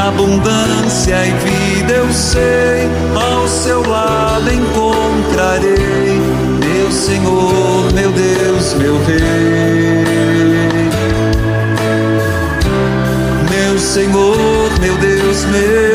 [0.09, 2.89] Abundância e vida eu sei.
[3.15, 6.19] Ao seu lado encontrarei.
[6.65, 10.03] Meu Senhor, meu Deus, meu Rei.
[13.51, 15.88] Meu Senhor, meu Deus, meu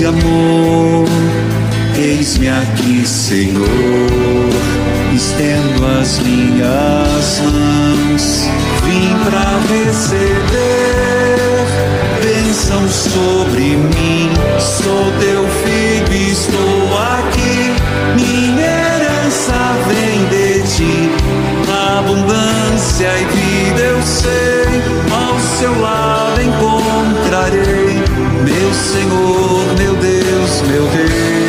[0.00, 1.04] luz e amor.
[1.96, 3.66] Eis-me aqui, Senhor,
[5.14, 8.48] estendo as minhas mãos,
[8.84, 11.10] vim para receber
[12.22, 14.30] bênção sobre mim.
[14.58, 17.74] Sou teu filho, estou aqui.
[18.16, 21.10] Minha herança vem de ti.
[21.98, 24.82] Abundância e vida eu sei.
[25.12, 28.00] Ao seu lado encontrarei.
[28.44, 29.89] Meu Senhor, meu
[30.66, 31.39] meu Rei.